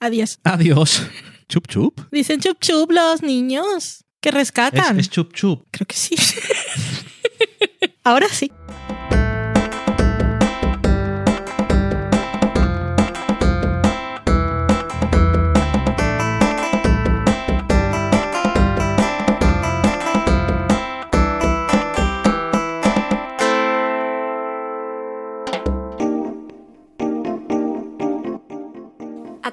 Adiós. 0.00 0.38
Adiós. 0.44 1.02
Chup 1.48 1.66
chup. 1.66 2.00
Dicen 2.12 2.40
chup 2.40 2.58
chup 2.60 2.90
los 2.92 3.22
niños 3.22 4.04
que 4.20 4.28
Es, 4.28 4.34
rescatan. 4.34 5.00
es 5.00 5.08
chup 5.08 5.32
chup. 5.32 5.66
Creo 5.70 5.86
que 5.86 5.96
sí. 5.96 6.14
Ahora 8.04 8.26
sí. 8.30 8.50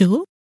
¿Es 0.00 0.08
chup 0.08 0.08
chup? 0.08 0.30